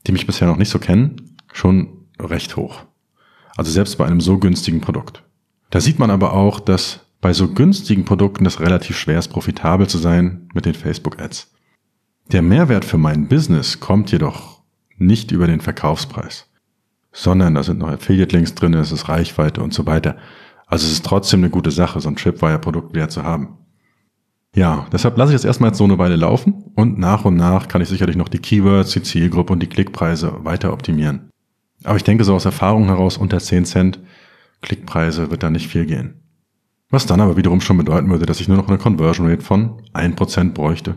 die 0.06 0.12
mich 0.12 0.26
bisher 0.26 0.46
noch 0.46 0.58
nicht 0.58 0.68
so 0.68 0.78
kennen, 0.78 1.36
schon 1.52 2.06
recht 2.20 2.56
hoch. 2.56 2.82
Also 3.56 3.70
selbst 3.70 3.96
bei 3.96 4.04
einem 4.04 4.20
so 4.20 4.38
günstigen 4.38 4.80
Produkt. 4.80 5.22
Da 5.70 5.80
sieht 5.80 5.98
man 5.98 6.10
aber 6.10 6.34
auch, 6.34 6.60
dass 6.60 7.00
bei 7.20 7.32
so 7.32 7.52
günstigen 7.52 8.04
Produkten 8.04 8.46
es 8.46 8.60
relativ 8.60 8.96
schwer 8.96 9.18
ist, 9.18 9.28
profitabel 9.28 9.88
zu 9.88 9.98
sein 9.98 10.48
mit 10.54 10.66
den 10.66 10.74
Facebook-Ads. 10.74 11.52
Der 12.30 12.42
Mehrwert 12.42 12.84
für 12.84 12.98
mein 12.98 13.28
Business 13.28 13.80
kommt 13.80 14.12
jedoch 14.12 14.62
nicht 14.96 15.32
über 15.32 15.46
den 15.46 15.60
Verkaufspreis, 15.60 16.47
sondern 17.12 17.54
da 17.54 17.62
sind 17.62 17.78
noch 17.78 17.88
Affiliate-Links 17.88 18.54
drin, 18.54 18.74
es 18.74 18.92
ist 18.92 19.08
Reichweite 19.08 19.62
und 19.62 19.72
so 19.74 19.86
weiter. 19.86 20.16
Also 20.66 20.86
es 20.86 20.92
ist 20.92 21.06
trotzdem 21.06 21.40
eine 21.40 21.50
gute 21.50 21.70
Sache, 21.70 22.00
so 22.00 22.08
ein 22.08 22.16
Tripwire-Produkt 22.16 22.94
wieder 22.94 23.08
zu 23.08 23.22
haben. 23.22 23.58
Ja, 24.54 24.86
deshalb 24.92 25.16
lasse 25.16 25.32
ich 25.32 25.36
es 25.36 25.44
erstmal 25.44 25.70
jetzt 25.70 25.78
so 25.78 25.84
eine 25.84 25.98
Weile 25.98 26.16
laufen 26.16 26.64
und 26.74 26.98
nach 26.98 27.24
und 27.24 27.36
nach 27.36 27.68
kann 27.68 27.82
ich 27.82 27.88
sicherlich 27.88 28.16
noch 28.16 28.28
die 28.28 28.38
Keywords, 28.38 28.92
die 28.92 29.02
Zielgruppe 29.02 29.52
und 29.52 29.60
die 29.60 29.68
Klickpreise 29.68 30.44
weiter 30.44 30.72
optimieren. 30.72 31.30
Aber 31.84 31.96
ich 31.96 32.04
denke 32.04 32.24
so 32.24 32.34
aus 32.34 32.44
Erfahrung 32.44 32.86
heraus 32.86 33.18
unter 33.18 33.38
10 33.38 33.64
Cent 33.64 34.00
Klickpreise 34.62 35.30
wird 35.30 35.42
da 35.42 35.50
nicht 35.50 35.68
viel 35.68 35.86
gehen. 35.86 36.22
Was 36.90 37.06
dann 37.06 37.20
aber 37.20 37.36
wiederum 37.36 37.60
schon 37.60 37.76
bedeuten 37.76 38.10
würde, 38.10 38.26
dass 38.26 38.40
ich 38.40 38.48
nur 38.48 38.56
noch 38.56 38.68
eine 38.68 38.78
Conversion 38.78 39.28
Rate 39.28 39.42
von 39.42 39.82
1% 39.92 40.52
bräuchte. 40.52 40.96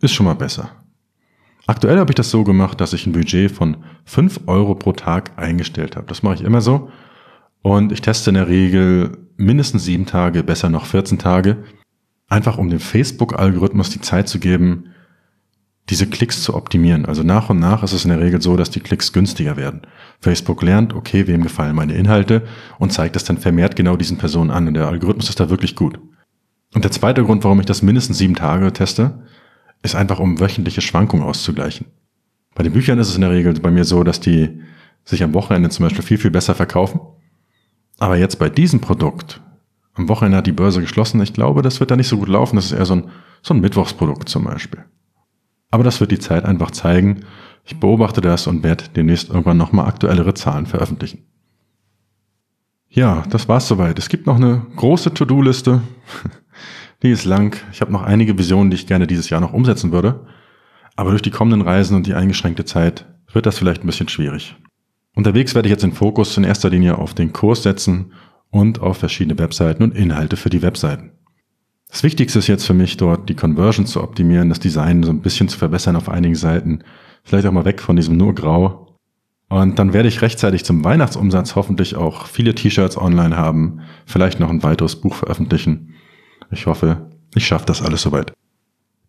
Ist 0.00 0.12
schon 0.12 0.26
mal 0.26 0.34
besser. 0.34 0.79
Aktuell 1.70 2.00
habe 2.00 2.10
ich 2.10 2.16
das 2.16 2.32
so 2.32 2.42
gemacht, 2.42 2.80
dass 2.80 2.94
ich 2.94 3.06
ein 3.06 3.12
Budget 3.12 3.48
von 3.48 3.76
5 4.04 4.40
Euro 4.48 4.74
pro 4.74 4.90
Tag 4.90 5.30
eingestellt 5.36 5.94
habe. 5.94 6.08
Das 6.08 6.24
mache 6.24 6.34
ich 6.34 6.40
immer 6.40 6.60
so. 6.60 6.90
Und 7.62 7.92
ich 7.92 8.00
teste 8.00 8.30
in 8.30 8.34
der 8.34 8.48
Regel 8.48 9.18
mindestens 9.36 9.84
7 9.84 10.04
Tage, 10.04 10.42
besser 10.42 10.68
noch 10.68 10.84
14 10.84 11.20
Tage. 11.20 11.58
Einfach 12.28 12.58
um 12.58 12.70
dem 12.70 12.80
Facebook-Algorithmus 12.80 13.90
die 13.90 14.00
Zeit 14.00 14.28
zu 14.28 14.40
geben, 14.40 14.86
diese 15.90 16.08
Klicks 16.08 16.42
zu 16.42 16.56
optimieren. 16.56 17.06
Also 17.06 17.22
nach 17.22 17.50
und 17.50 17.60
nach 17.60 17.84
ist 17.84 17.92
es 17.92 18.02
in 18.02 18.10
der 18.10 18.20
Regel 18.20 18.42
so, 18.42 18.56
dass 18.56 18.70
die 18.70 18.80
Klicks 18.80 19.12
günstiger 19.12 19.56
werden. 19.56 19.82
Facebook 20.18 20.62
lernt, 20.62 20.92
okay, 20.92 21.28
wem 21.28 21.44
gefallen 21.44 21.76
meine 21.76 21.94
Inhalte 21.94 22.42
und 22.80 22.92
zeigt 22.92 23.14
das 23.14 23.22
dann 23.22 23.38
vermehrt 23.38 23.76
genau 23.76 23.94
diesen 23.94 24.18
Personen 24.18 24.50
an. 24.50 24.66
Und 24.66 24.74
der 24.74 24.88
Algorithmus 24.88 25.28
ist 25.28 25.38
da 25.38 25.50
wirklich 25.50 25.76
gut. 25.76 26.00
Und 26.74 26.82
der 26.82 26.90
zweite 26.90 27.22
Grund, 27.22 27.44
warum 27.44 27.60
ich 27.60 27.66
das 27.66 27.82
mindestens 27.82 28.18
sieben 28.18 28.34
Tage 28.34 28.72
teste, 28.72 29.22
ist 29.82 29.94
einfach, 29.94 30.18
um 30.18 30.40
wöchentliche 30.40 30.80
Schwankungen 30.80 31.24
auszugleichen. 31.24 31.86
Bei 32.54 32.62
den 32.62 32.72
Büchern 32.72 32.98
ist 32.98 33.08
es 33.08 33.14
in 33.14 33.22
der 33.22 33.30
Regel 33.30 33.54
bei 33.54 33.70
mir 33.70 33.84
so, 33.84 34.02
dass 34.04 34.20
die 34.20 34.60
sich 35.04 35.22
am 35.22 35.34
Wochenende 35.34 35.70
zum 35.70 35.84
Beispiel 35.84 36.02
viel, 36.02 36.18
viel 36.18 36.30
besser 36.30 36.54
verkaufen. 36.54 37.00
Aber 37.98 38.16
jetzt 38.16 38.38
bei 38.38 38.48
diesem 38.48 38.80
Produkt, 38.80 39.40
am 39.94 40.08
Wochenende 40.08 40.38
hat 40.38 40.46
die 40.46 40.52
Börse 40.52 40.80
geschlossen, 40.80 41.20
ich 41.20 41.32
glaube, 41.32 41.62
das 41.62 41.80
wird 41.80 41.90
da 41.90 41.96
nicht 41.96 42.08
so 42.08 42.18
gut 42.18 42.28
laufen. 42.28 42.56
Das 42.56 42.66
ist 42.66 42.72
eher 42.72 42.86
so 42.86 42.94
ein, 42.94 43.10
so 43.42 43.54
ein 43.54 43.60
Mittwochsprodukt 43.60 44.28
zum 44.28 44.44
Beispiel. 44.44 44.84
Aber 45.70 45.84
das 45.84 46.00
wird 46.00 46.10
die 46.10 46.18
Zeit 46.18 46.44
einfach 46.44 46.70
zeigen. 46.70 47.24
Ich 47.64 47.78
beobachte 47.78 48.20
das 48.20 48.46
und 48.46 48.62
werde 48.62 48.84
demnächst 48.94 49.28
irgendwann 49.28 49.56
nochmal 49.56 49.86
aktuellere 49.86 50.34
Zahlen 50.34 50.66
veröffentlichen. 50.66 51.26
Ja, 52.88 53.22
das 53.30 53.48
war's 53.48 53.68
soweit. 53.68 53.98
Es 53.98 54.08
gibt 54.08 54.26
noch 54.26 54.36
eine 54.36 54.66
große 54.76 55.14
To-Do-Liste. 55.14 55.80
Die 57.02 57.10
ist 57.10 57.24
lang. 57.24 57.56
Ich 57.72 57.80
habe 57.80 57.92
noch 57.92 58.02
einige 58.02 58.36
Visionen, 58.36 58.70
die 58.70 58.76
ich 58.76 58.86
gerne 58.86 59.06
dieses 59.06 59.30
Jahr 59.30 59.40
noch 59.40 59.52
umsetzen 59.52 59.92
würde. 59.92 60.26
Aber 60.96 61.10
durch 61.10 61.22
die 61.22 61.30
kommenden 61.30 61.62
Reisen 61.62 61.96
und 61.96 62.06
die 62.06 62.14
eingeschränkte 62.14 62.64
Zeit 62.64 63.06
wird 63.32 63.46
das 63.46 63.58
vielleicht 63.58 63.82
ein 63.82 63.86
bisschen 63.86 64.08
schwierig. 64.08 64.56
Unterwegs 65.14 65.54
werde 65.54 65.68
ich 65.68 65.70
jetzt 65.70 65.82
den 65.82 65.92
Fokus 65.92 66.36
in 66.36 66.44
erster 66.44 66.70
Linie 66.70 66.98
auf 66.98 67.14
den 67.14 67.32
Kurs 67.32 67.62
setzen 67.62 68.12
und 68.50 68.80
auf 68.80 68.98
verschiedene 68.98 69.38
Webseiten 69.38 69.82
und 69.82 69.94
Inhalte 69.94 70.36
für 70.36 70.50
die 70.50 70.62
Webseiten. 70.62 71.12
Das 71.90 72.02
Wichtigste 72.02 72.38
ist 72.38 72.46
jetzt 72.46 72.66
für 72.66 72.74
mich 72.74 72.96
dort, 72.96 73.28
die 73.28 73.34
Conversion 73.34 73.86
zu 73.86 74.02
optimieren, 74.02 74.48
das 74.48 74.60
Design 74.60 75.02
so 75.02 75.10
ein 75.10 75.22
bisschen 75.22 75.48
zu 75.48 75.58
verbessern 75.58 75.96
auf 75.96 76.08
einigen 76.08 76.36
Seiten. 76.36 76.84
Vielleicht 77.24 77.46
auch 77.46 77.52
mal 77.52 77.64
weg 77.64 77.80
von 77.80 77.96
diesem 77.96 78.16
nur 78.16 78.34
Grau. 78.34 78.96
Und 79.48 79.78
dann 79.80 79.92
werde 79.92 80.08
ich 80.08 80.22
rechtzeitig 80.22 80.64
zum 80.64 80.84
Weihnachtsumsatz 80.84 81.56
hoffentlich 81.56 81.96
auch 81.96 82.26
viele 82.26 82.54
T-Shirts 82.54 82.96
online 82.96 83.36
haben, 83.36 83.80
vielleicht 84.06 84.38
noch 84.38 84.50
ein 84.50 84.62
weiteres 84.62 85.00
Buch 85.00 85.16
veröffentlichen. 85.16 85.89
Ich 86.50 86.66
hoffe, 86.66 87.10
ich 87.34 87.46
schaffe 87.46 87.66
das 87.66 87.82
alles 87.82 88.02
soweit. 88.02 88.32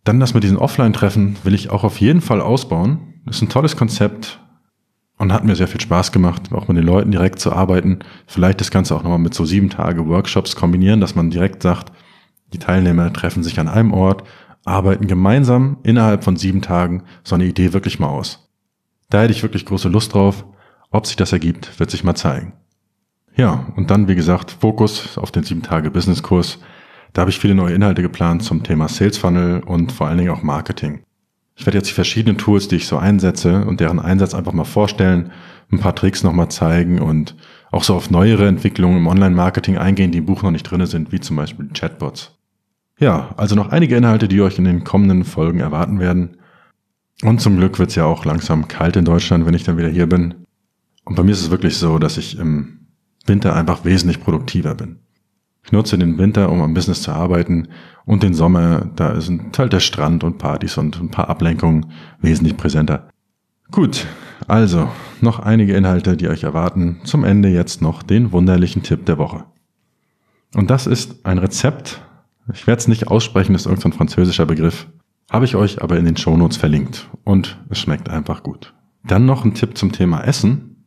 Dann 0.03 0.19
das 0.19 0.33
mit 0.33 0.43
diesen 0.43 0.57
Offline-Treffen 0.57 1.37
will 1.43 1.53
ich 1.53 1.69
auch 1.69 1.83
auf 1.83 1.99
jeden 1.99 2.21
Fall 2.21 2.41
ausbauen. 2.41 3.21
Das 3.25 3.37
ist 3.37 3.41
ein 3.43 3.49
tolles 3.49 3.77
Konzept 3.77 4.39
und 5.17 5.31
hat 5.31 5.43
mir 5.45 5.55
sehr 5.55 5.67
viel 5.67 5.81
Spaß 5.81 6.11
gemacht, 6.11 6.51
auch 6.51 6.67
mit 6.67 6.77
den 6.77 6.85
Leuten 6.85 7.11
direkt 7.11 7.39
zu 7.39 7.53
arbeiten. 7.53 7.99
Vielleicht 8.25 8.59
das 8.59 8.71
Ganze 8.71 8.95
auch 8.95 9.03
nochmal 9.03 9.19
mit 9.19 9.33
so 9.33 9.45
sieben 9.45 9.69
Tage 9.69 10.07
Workshops 10.07 10.55
kombinieren, 10.55 11.01
dass 11.01 11.15
man 11.15 11.29
direkt 11.29 11.61
sagt, 11.61 11.91
die 12.53 12.59
Teilnehmer 12.59 13.13
treffen 13.13 13.43
sich 13.43 13.59
an 13.59 13.67
einem 13.67 13.93
Ort, 13.93 14.23
arbeiten 14.65 15.07
gemeinsam 15.07 15.77
innerhalb 15.83 16.23
von 16.23 16.35
sieben 16.35 16.61
Tagen 16.61 17.03
so 17.23 17.35
eine 17.35 17.45
Idee 17.45 17.73
wirklich 17.73 17.99
mal 17.99 18.09
aus. 18.09 18.49
Da 19.09 19.21
hätte 19.21 19.33
ich 19.33 19.43
wirklich 19.43 19.65
große 19.65 19.89
Lust 19.89 20.13
drauf. 20.13 20.45
Ob 20.89 21.05
sich 21.05 21.15
das 21.15 21.31
ergibt, 21.31 21.79
wird 21.79 21.89
sich 21.89 22.03
mal 22.03 22.15
zeigen. 22.15 22.53
Ja, 23.35 23.67
und 23.75 23.91
dann, 23.91 24.07
wie 24.07 24.15
gesagt, 24.15 24.51
Fokus 24.59 25.17
auf 25.17 25.31
den 25.31 25.43
sieben 25.43 25.61
Tage 25.61 25.89
Business 25.89 26.21
Kurs. 26.21 26.59
Da 27.13 27.21
habe 27.21 27.31
ich 27.31 27.39
viele 27.39 27.55
neue 27.55 27.73
Inhalte 27.73 28.01
geplant 28.01 28.43
zum 28.43 28.63
Thema 28.63 28.87
Sales 28.87 29.17
Funnel 29.17 29.61
und 29.61 29.91
vor 29.91 30.07
allen 30.07 30.17
Dingen 30.17 30.31
auch 30.31 30.43
Marketing. 30.43 31.03
Ich 31.55 31.65
werde 31.65 31.77
jetzt 31.77 31.89
die 31.89 31.93
verschiedenen 31.93 32.37
Tools, 32.37 32.67
die 32.67 32.77
ich 32.77 32.87
so 32.87 32.97
einsetze 32.97 33.65
und 33.65 33.79
deren 33.79 33.99
Einsatz 33.99 34.33
einfach 34.33 34.53
mal 34.53 34.63
vorstellen, 34.63 35.31
ein 35.71 35.79
paar 35.79 35.95
Tricks 35.95 36.23
nochmal 36.23 36.49
zeigen 36.49 36.99
und 36.99 37.35
auch 37.71 37.83
so 37.83 37.95
auf 37.95 38.09
neuere 38.09 38.47
Entwicklungen 38.47 38.97
im 38.97 39.07
Online-Marketing 39.07 39.77
eingehen, 39.77 40.11
die 40.11 40.19
im 40.19 40.25
Buch 40.25 40.43
noch 40.43 40.51
nicht 40.51 40.63
drinne 40.63 40.87
sind, 40.87 41.11
wie 41.11 41.19
zum 41.19 41.35
Beispiel 41.35 41.69
Chatbots. 41.73 42.37
Ja, 42.99 43.33
also 43.37 43.55
noch 43.55 43.69
einige 43.69 43.95
Inhalte, 43.95 44.27
die 44.27 44.41
euch 44.41 44.57
in 44.57 44.65
den 44.65 44.83
kommenden 44.83 45.23
Folgen 45.23 45.59
erwarten 45.59 45.99
werden. 45.99 46.37
Und 47.23 47.41
zum 47.41 47.57
Glück 47.57 47.79
wird's 47.79 47.95
ja 47.95 48.05
auch 48.05 48.25
langsam 48.25 48.67
kalt 48.67 48.95
in 48.95 49.05
Deutschland, 49.05 49.45
wenn 49.45 49.53
ich 49.53 49.63
dann 49.63 49.77
wieder 49.77 49.89
hier 49.89 50.07
bin. 50.07 50.45
Und 51.05 51.15
bei 51.15 51.23
mir 51.23 51.31
ist 51.31 51.41
es 51.41 51.51
wirklich 51.51 51.77
so, 51.77 51.99
dass 51.99 52.17
ich 52.17 52.37
im 52.37 52.87
Winter 53.25 53.55
einfach 53.55 53.85
wesentlich 53.85 54.21
produktiver 54.21 54.75
bin. 54.75 54.99
Ich 55.63 55.71
nutze 55.71 55.97
den 55.97 56.17
Winter, 56.17 56.51
um 56.51 56.61
am 56.61 56.73
Business 56.73 57.03
zu 57.03 57.11
arbeiten 57.11 57.67
und 58.05 58.23
den 58.23 58.33
Sommer, 58.33 58.89
da 58.95 59.09
ist 59.09 59.31
halt 59.57 59.73
der 59.73 59.79
Strand 59.79 60.23
und 60.23 60.37
Partys 60.37 60.77
und 60.77 60.99
ein 60.99 61.11
paar 61.11 61.29
Ablenkungen 61.29 61.87
wesentlich 62.19 62.57
präsenter. 62.57 63.09
Gut, 63.69 64.05
also 64.47 64.89
noch 65.21 65.39
einige 65.39 65.75
Inhalte, 65.75 66.17
die 66.17 66.27
euch 66.27 66.43
erwarten. 66.43 66.99
Zum 67.03 67.23
Ende 67.23 67.49
jetzt 67.49 67.81
noch 67.81 68.03
den 68.03 68.31
wunderlichen 68.31 68.83
Tipp 68.83 69.05
der 69.05 69.17
Woche. 69.17 69.45
Und 70.55 70.69
das 70.69 70.87
ist 70.87 71.25
ein 71.25 71.37
Rezept 71.37 72.01
ich 72.53 72.67
werde 72.67 72.79
es 72.79 72.87
nicht 72.87 73.07
aussprechen, 73.07 73.53
das 73.53 73.63
ist 73.63 73.67
irgendein 73.67 73.93
französischer 73.93 74.45
Begriff. 74.45 74.87
Habe 75.29 75.45
ich 75.45 75.55
euch 75.55 75.81
aber 75.81 75.97
in 75.97 76.05
den 76.05 76.17
Shownotes 76.17 76.57
verlinkt. 76.57 77.09
Und 77.23 77.57
es 77.69 77.79
schmeckt 77.79 78.09
einfach 78.09 78.43
gut. 78.43 78.73
Dann 79.03 79.25
noch 79.25 79.45
ein 79.45 79.53
Tipp 79.53 79.77
zum 79.77 79.91
Thema 79.91 80.21
Essen. 80.23 80.85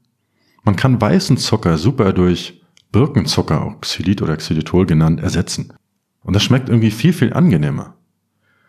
Man 0.65 0.77
kann 0.77 1.01
weißen 1.01 1.37
Zucker 1.37 1.79
super 1.79 2.13
durch 2.13 2.64
Birkenzucker, 2.95 3.61
auch 3.61 3.81
Xylit 3.81 4.23
oder 4.23 4.37
Xylitol 4.37 4.87
genannt, 4.87 5.21
ersetzen. 5.21 5.73
Und 6.23 6.37
das 6.37 6.45
schmeckt 6.45 6.69
irgendwie 6.69 6.93
viel, 6.93 7.13
viel 7.13 7.33
angenehmer. 7.33 7.97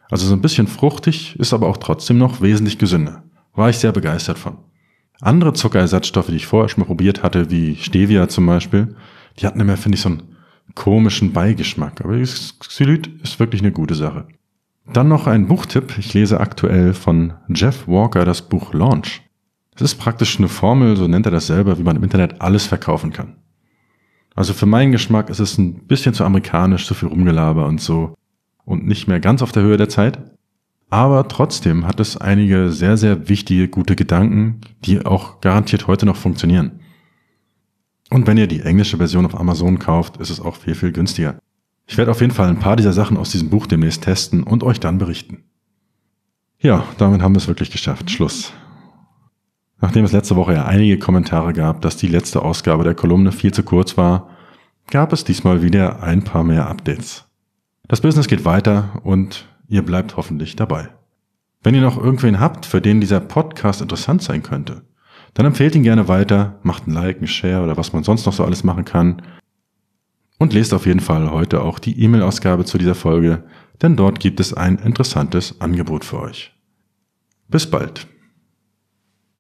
Also 0.10 0.26
so 0.26 0.34
ein 0.34 0.42
bisschen 0.42 0.66
fruchtig, 0.66 1.40
ist 1.40 1.54
aber 1.54 1.68
auch 1.68 1.78
trotzdem 1.78 2.18
noch 2.18 2.42
wesentlich 2.42 2.80
gesünder. 2.80 3.24
War 3.54 3.70
ich 3.70 3.78
sehr 3.78 3.92
begeistert 3.92 4.40
von. 4.40 4.58
Andere 5.22 5.54
Zuckerersatzstoffe, 5.54 6.26
die 6.26 6.38
ich 6.38 6.48
vorher 6.48 6.70
schon 6.70 6.82
mal 6.82 6.88
probiert 6.88 7.22
hatte, 7.22 7.52
wie 7.52 7.76
Stevia 7.76 8.28
zum 8.28 8.48
Beispiel, 8.48 8.96
die 9.38 9.46
hatten 9.46 9.60
immer, 9.60 9.78
finde 9.78 9.98
ich, 9.98 10.02
so 10.02 10.10
ein 10.10 10.24
komischen 10.74 11.32
Beigeschmack. 11.32 12.04
Aber 12.04 12.20
Xylit 12.20 13.06
ist 13.22 13.40
wirklich 13.40 13.62
eine 13.62 13.74
gute 13.74 13.94
Sache. 13.94 14.28
Dann 14.92 15.08
noch 15.08 15.28
ein 15.28 15.48
Buchtipp. 15.48 16.00
Ich 16.00 16.16
lese 16.16 16.40
aktuell 16.40 16.96
von 16.96 17.34
Jeff 17.48 17.88
Walker 17.88 18.26
das 18.26 18.42
Buch 18.42 18.74
Launch. 18.74 19.22
Es 19.76 19.84
ist 19.84 19.96
praktisch 19.96 20.40
eine 20.40 20.48
Formel, 20.48 20.98
so 20.98 21.08
nennt 21.08 21.28
er 21.28 21.32
das 21.32 21.46
selber, 21.46 21.78
wie 21.78 21.84
man 21.84 21.96
im 21.96 22.04
Internet 22.04 22.42
alles 22.42 22.66
verkaufen 22.66 23.14
kann. 23.14 23.36
Also 24.36 24.54
für 24.54 24.65
meinen 24.65 24.91
Geschmack 24.91 25.30
ist 25.30 25.39
es 25.39 25.58
ein 25.58 25.88
bisschen 25.88 26.13
zu 26.13 26.26
amerikanisch, 26.26 26.86
zu 26.86 26.93
viel 26.93 27.08
Rumgelaber 27.08 27.65
und 27.65 27.80
so 27.80 28.15
und 28.65 28.86
nicht 28.86 29.08
mehr 29.08 29.21
ganz 29.21 29.41
auf 29.41 29.54
der 29.54 29.63
Höhe 29.63 29.78
der 29.78 29.89
Zeit. 29.89 30.19
Aber 30.89 31.28
trotzdem 31.28 31.88
hat 31.88 32.00
es 32.00 32.17
einige 32.17 32.71
sehr, 32.71 32.98
sehr 32.98 33.28
wichtige, 33.30 33.67
gute 33.69 33.95
Gedanken, 33.95 34.62
die 34.84 35.06
auch 35.06 35.41
garantiert 35.41 35.88
heute 35.88 36.06
noch 36.06 36.17
funktionieren. 36.17 36.80
Und 38.12 38.28
wenn 38.28 38.38
ihr 38.38 38.48
die 38.48 38.62
englische 38.62 38.98
Version 38.98 39.26
auf 39.26 39.39
Amazon 39.39 39.80
kauft, 39.80 40.17
ist 40.17 40.30
es 40.30 40.39
auch 40.39 40.56
viel, 40.56 40.76
viel 40.76 40.91
günstiger. 40.91 41.39
Ich 41.88 41.98
werde 41.98 42.12
auf 42.12 42.21
jeden 42.21 42.34
Fall 42.34 42.50
ein 42.50 42.60
paar 42.60 42.76
dieser 42.76 42.93
Sachen 42.93 43.17
aus 43.17 43.32
diesem 43.32 43.50
Buch 43.50 43.67
demnächst 43.67 44.04
testen 44.04 44.43
und 44.43 44.63
euch 44.63 44.80
dann 44.80 44.98
berichten. 44.98 45.43
Ja, 46.60 46.86
damit 46.98 47.21
haben 47.21 47.34
wir 47.34 47.39
es 47.39 47.48
wirklich 47.48 47.71
geschafft. 47.71 48.12
Schluss. 48.12 48.54
Nachdem 49.82 50.06
es 50.06 50.12
letzte 50.12 50.36
Woche 50.36 50.54
ja 50.54 50.66
einige 50.66 50.98
Kommentare 50.98 51.54
gab, 51.54 51.82
dass 51.82 51.98
die 51.98 52.08
letzte 52.08 52.42
Ausgabe 52.42 52.84
der 52.84 52.96
Kolumne 52.96 53.32
viel 53.32 53.54
zu 53.54 53.64
kurz 53.64 53.98
war, 53.98 54.30
gab 54.90 55.14
es 55.14 55.24
diesmal 55.24 55.62
wieder 55.62 56.02
ein 56.04 56.24
paar 56.24 56.44
mehr 56.44 56.68
Updates. 56.68 57.26
Das 57.88 58.02
Business 58.02 58.28
geht 58.28 58.46
weiter 58.46 59.02
und 59.04 59.48
ihr 59.68 59.84
bleibt 59.84 60.18
hoffentlich 60.18 60.56
dabei. 60.56 60.90
Wenn 61.62 61.76
ihr 61.76 61.82
noch 61.82 61.98
irgendwen 61.98 62.40
habt, 62.40 62.66
für 62.66 62.82
den 62.82 63.02
dieser 63.02 63.20
Podcast 63.20 63.82
interessant 63.82 64.22
sein 64.22 64.44
könnte, 64.44 64.84
dann 65.34 65.46
empfehlt 65.46 65.76
ihn 65.76 65.84
gerne 65.84 66.08
weiter, 66.08 66.60
macht 66.64 66.88
ein 66.88 66.94
Like, 66.94 67.22
ein 67.22 67.28
Share 67.28 67.64
oder 67.64 67.76
was 67.76 67.92
man 67.92 68.04
sonst 68.04 68.26
noch 68.26 68.34
so 68.34 68.46
alles 68.46 68.64
machen 68.64 68.86
kann. 68.86 69.22
Und 70.38 70.54
lest 70.54 70.74
auf 70.74 70.86
jeden 70.86 71.00
Fall 71.00 71.32
heute 71.32 71.62
auch 71.62 71.80
die 71.80 72.00
E-Mail-Ausgabe 72.02 72.66
zu 72.66 72.78
dieser 72.78 72.96
Folge. 72.96 73.44
denn 73.82 73.98
dort 73.98 74.22
gibt 74.22 74.40
es 74.40 74.54
ein 74.54 74.78
interessantes 74.78 75.60
Angebot 75.60 76.06
für 76.06 76.22
euch. 76.22 76.54
Bis 77.50 77.70
bald. 77.70 78.08